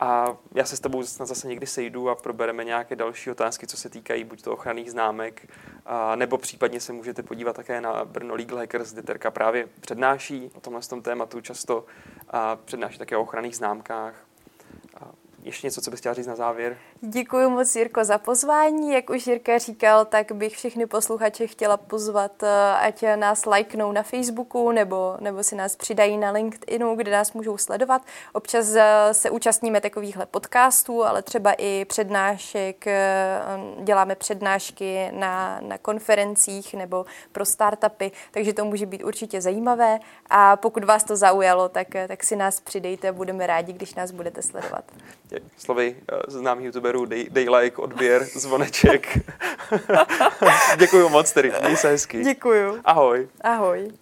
A 0.00 0.36
já 0.54 0.64
se 0.64 0.76
s 0.76 0.80
tebou 0.80 1.02
zase 1.02 1.48
někdy 1.48 1.66
sejdu 1.66 2.10
a 2.10 2.14
probereme 2.14 2.64
nějaké 2.64 2.96
další 2.96 3.30
otázky, 3.30 3.66
co 3.66 3.76
se 3.76 3.88
týkají 3.88 4.24
buď 4.24 4.42
to 4.42 4.52
ochranných 4.52 4.90
známek, 4.90 5.50
a, 5.86 6.16
nebo 6.16 6.38
případně 6.38 6.80
se 6.80 6.92
můžete 6.92 7.22
podívat 7.22 7.56
také 7.56 7.80
na 7.80 8.04
Brno 8.04 8.34
Legal 8.34 8.58
Hackers, 8.58 8.92
kde 8.92 9.02
Terka 9.02 9.30
právě 9.30 9.68
přednáší 9.80 10.50
o 10.54 10.60
tomhle 10.60 10.82
tom 10.82 11.02
tématu 11.02 11.40
často 11.40 11.86
a 12.30 12.56
přednáší 12.56 12.98
také 12.98 13.16
o 13.16 13.22
ochranných 13.22 13.56
známkách. 13.56 14.14
A 15.00 15.04
ještě 15.42 15.66
něco, 15.66 15.80
co 15.80 15.90
bys 15.90 16.00
chtěla 16.00 16.14
říct 16.14 16.26
na 16.26 16.36
závěr? 16.36 16.78
Děkuji 17.00 17.50
moc, 17.50 17.76
Jirko, 17.76 18.04
za 18.04 18.18
pozvání. 18.18 18.92
Jak 18.92 19.10
už 19.10 19.26
Jirka 19.26 19.58
říkal, 19.58 20.04
tak 20.04 20.32
bych 20.32 20.56
všechny 20.56 20.86
posluchače 20.86 21.46
chtěla 21.46 21.76
pozvat, 21.76 22.42
eh, 22.42 22.72
ať 22.72 23.04
nás 23.16 23.46
lajknou 23.46 23.92
na 23.92 24.02
Facebooku 24.02 24.70
nebo, 24.72 25.16
nebo 25.20 25.42
si 25.42 25.56
nás 25.56 25.76
přidají 25.76 26.16
na 26.16 26.30
LinkedInu, 26.30 26.96
kde 26.96 27.12
nás 27.12 27.32
můžou 27.32 27.58
sledovat. 27.58 28.02
Občas 28.32 28.74
eh, 28.74 29.14
se 29.14 29.30
účastníme 29.30 29.80
takovýchhle 29.80 30.26
podcastů, 30.26 31.04
ale 31.04 31.22
třeba 31.22 31.52
i 31.58 31.84
přednášek, 31.84 32.86
eh, 32.86 33.40
děláme 33.82 34.14
přednášky 34.14 35.10
na, 35.12 35.60
na 35.62 35.78
konferencích 35.78 36.74
nebo 36.74 37.06
pro 37.32 37.44
startupy, 37.44 38.10
takže 38.30 38.52
to 38.52 38.64
může 38.64 38.86
být 38.86 39.04
určitě 39.04 39.40
zajímavé 39.40 39.98
a 40.30 40.56
pokud 40.56 40.84
vás 40.84 41.04
to 41.04 41.16
zaujalo, 41.16 41.68
tak, 41.68 41.88
tak 42.08 42.24
si 42.24 42.36
nás 42.36 42.60
přidejte, 42.60 43.12
budeme 43.12 43.46
rádi, 43.46 43.72
když 43.72 43.94
nás 43.94 44.10
budete 44.10 44.42
sledovat. 44.42 44.84
Slovy 45.56 45.96
známých 46.28 46.72
youtuberů, 46.88 47.04
dej, 47.04 47.26
dej 47.30 47.48
like, 47.48 47.78
odběr, 47.82 48.24
zvoneček. 48.34 49.18
Děkuji 50.78 51.08
moc 51.08 51.32
tedy, 51.32 51.52
měj 51.62 51.76
se 51.76 51.88
hezky. 51.88 52.24
Děkuju. 52.24 52.80
Ahoj. 52.84 53.28
Ahoj. 53.40 53.92